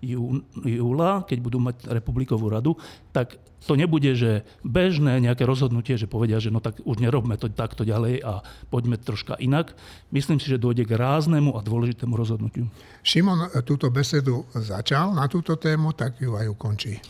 júla, 0.00 1.26
keď 1.26 1.38
budú 1.42 1.58
mať 1.58 1.90
republikovú 1.90 2.48
radu, 2.48 2.78
tak 3.10 3.38
to 3.66 3.74
nebude, 3.74 4.14
že 4.14 4.46
bežné 4.62 5.18
nejaké 5.18 5.42
rozhodnutie, 5.42 5.98
že 5.98 6.06
povedia, 6.06 6.38
že 6.38 6.54
no 6.54 6.62
tak 6.62 6.78
už 6.86 7.02
nerobme 7.02 7.34
to 7.34 7.50
takto 7.50 7.82
ďalej 7.82 8.22
a 8.22 8.46
poďme 8.70 8.96
troška 9.02 9.34
inak. 9.42 9.74
Myslím 10.14 10.38
si, 10.38 10.46
že 10.46 10.62
dôjde 10.62 10.86
k 10.86 10.94
ráznemu 10.94 11.58
a 11.58 11.60
dôležitému 11.66 12.14
rozhodnutiu. 12.14 12.70
Šimon 13.02 13.50
túto 13.66 13.90
besedu 13.90 14.46
začal 14.54 15.10
na 15.10 15.26
túto 15.26 15.58
tému, 15.58 15.90
tak 15.98 16.22
ju 16.22 16.38
aj 16.38 16.46
ukončí. 16.46 17.02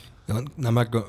Na 0.57 0.73
Marko, 0.73 0.99
eh, 1.01 1.05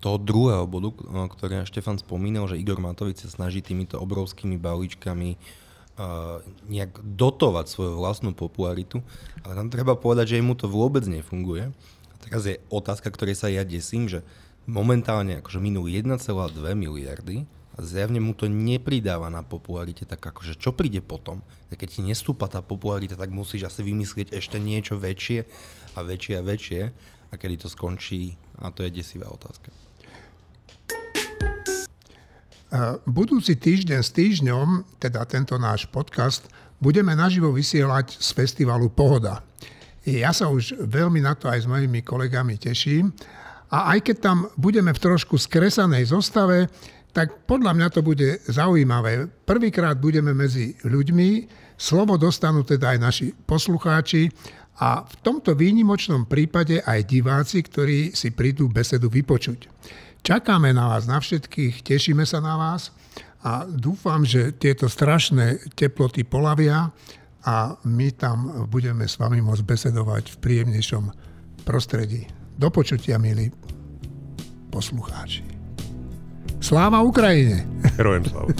toho 0.00 0.16
druhého 0.20 0.64
bodu, 0.64 0.92
eh, 0.92 1.28
ktorý 1.28 1.68
Štefan 1.68 2.00
spomínal, 2.00 2.48
že 2.48 2.56
Igor 2.56 2.80
Matovič 2.80 3.28
sa 3.28 3.28
snaží 3.28 3.60
týmito 3.60 4.00
obrovskými 4.00 4.56
balíčkami 4.56 5.36
nejak 6.68 7.00
dotovať 7.00 7.66
svoju 7.72 7.92
vlastnú 7.96 8.36
popularitu, 8.36 9.00
ale 9.40 9.56
tam 9.56 9.72
treba 9.72 9.96
povedať, 9.96 10.36
že 10.36 10.44
mu 10.44 10.52
to 10.52 10.68
vôbec 10.68 11.08
nefunguje. 11.08 11.72
A 12.12 12.14
teraz 12.20 12.44
je 12.44 12.60
otázka, 12.68 13.08
ktorej 13.08 13.36
sa 13.36 13.48
ja 13.48 13.64
desím, 13.64 14.04
že 14.04 14.20
momentálne 14.68 15.40
akože 15.40 15.62
minul 15.62 15.88
1,2 15.88 16.20
miliardy 16.76 17.48
a 17.76 17.84
zjavne 17.84 18.20
mu 18.20 18.32
to 18.32 18.48
nepridáva 18.48 19.28
na 19.28 19.44
popularite, 19.44 20.08
tak 20.08 20.20
akože 20.20 20.56
čo 20.56 20.72
príde 20.72 21.04
potom? 21.04 21.44
Keď 21.72 21.88
ti 21.88 22.00
nestúpa 22.04 22.48
tá 22.48 22.60
popularita, 22.64 23.16
tak 23.16 23.32
musíš 23.32 23.68
asi 23.68 23.84
vymyslieť 23.84 24.32
ešte 24.32 24.56
niečo 24.56 24.96
väčšie 24.96 25.44
a 25.96 26.00
väčšie 26.00 26.34
a 26.36 26.42
väčšie 26.44 26.80
a 27.30 27.34
kedy 27.36 27.56
to 27.60 27.68
skončí, 27.68 28.36
a 28.60 28.72
to 28.72 28.84
je 28.84 28.90
desivá 28.92 29.28
otázka. 29.28 29.68
Budúci 33.06 33.54
týždeň 33.54 34.00
s 34.02 34.10
týždňom, 34.10 34.98
teda 34.98 35.22
tento 35.30 35.54
náš 35.54 35.86
podcast, 35.86 36.50
budeme 36.82 37.14
naživo 37.14 37.54
vysielať 37.54 38.18
z 38.18 38.28
festivalu 38.34 38.90
Pohoda. 38.90 39.38
Ja 40.02 40.34
sa 40.34 40.50
už 40.50 40.74
veľmi 40.82 41.22
na 41.22 41.38
to 41.38 41.46
aj 41.46 41.62
s 41.62 41.70
mojimi 41.70 42.02
kolegami 42.02 42.58
teším. 42.58 43.14
A 43.70 43.94
aj 43.94 44.10
keď 44.10 44.16
tam 44.18 44.38
budeme 44.58 44.90
v 44.90 44.98
trošku 44.98 45.38
skresanej 45.38 46.10
zostave, 46.10 46.66
tak 47.14 47.46
podľa 47.46 47.70
mňa 47.74 47.88
to 47.90 48.02
bude 48.02 48.42
zaujímavé. 48.50 49.30
Prvýkrát 49.46 49.94
budeme 49.98 50.34
medzi 50.34 50.74
ľuďmi, 50.82 51.46
slovo 51.78 52.18
dostanú 52.18 52.66
teda 52.66 52.94
aj 52.94 52.98
naši 52.98 53.26
poslucháči 53.30 54.26
a 54.82 55.06
v 55.06 55.14
tomto 55.22 55.54
výnimočnom 55.54 56.26
prípade 56.26 56.82
aj 56.82 57.06
diváci, 57.06 57.62
ktorí 57.62 58.10
si 58.10 58.34
prídu 58.34 58.66
besedu 58.68 59.06
vypočuť. 59.06 59.70
Čakáme 60.26 60.74
na 60.74 60.90
vás 60.90 61.06
na 61.06 61.22
všetkých, 61.22 61.86
tešíme 61.86 62.26
sa 62.26 62.42
na 62.42 62.58
vás 62.58 62.90
a 63.46 63.62
dúfam, 63.62 64.26
že 64.26 64.50
tieto 64.58 64.90
strašné 64.90 65.70
teploty 65.78 66.26
polavia 66.26 66.90
a 67.46 67.78
my 67.86 68.10
tam 68.10 68.66
budeme 68.66 69.06
s 69.06 69.22
vami 69.22 69.38
môcť 69.38 69.62
besedovať 69.62 70.34
v 70.34 70.36
príjemnejšom 70.42 71.04
prostredí. 71.62 72.26
Do 72.58 72.74
počutia, 72.74 73.22
milí 73.22 73.54
poslucháči. 74.74 75.46
Sláva 76.58 77.06
Ukrajine! 77.06 77.62
Herojem 77.94 78.26
sláva. 78.26 78.50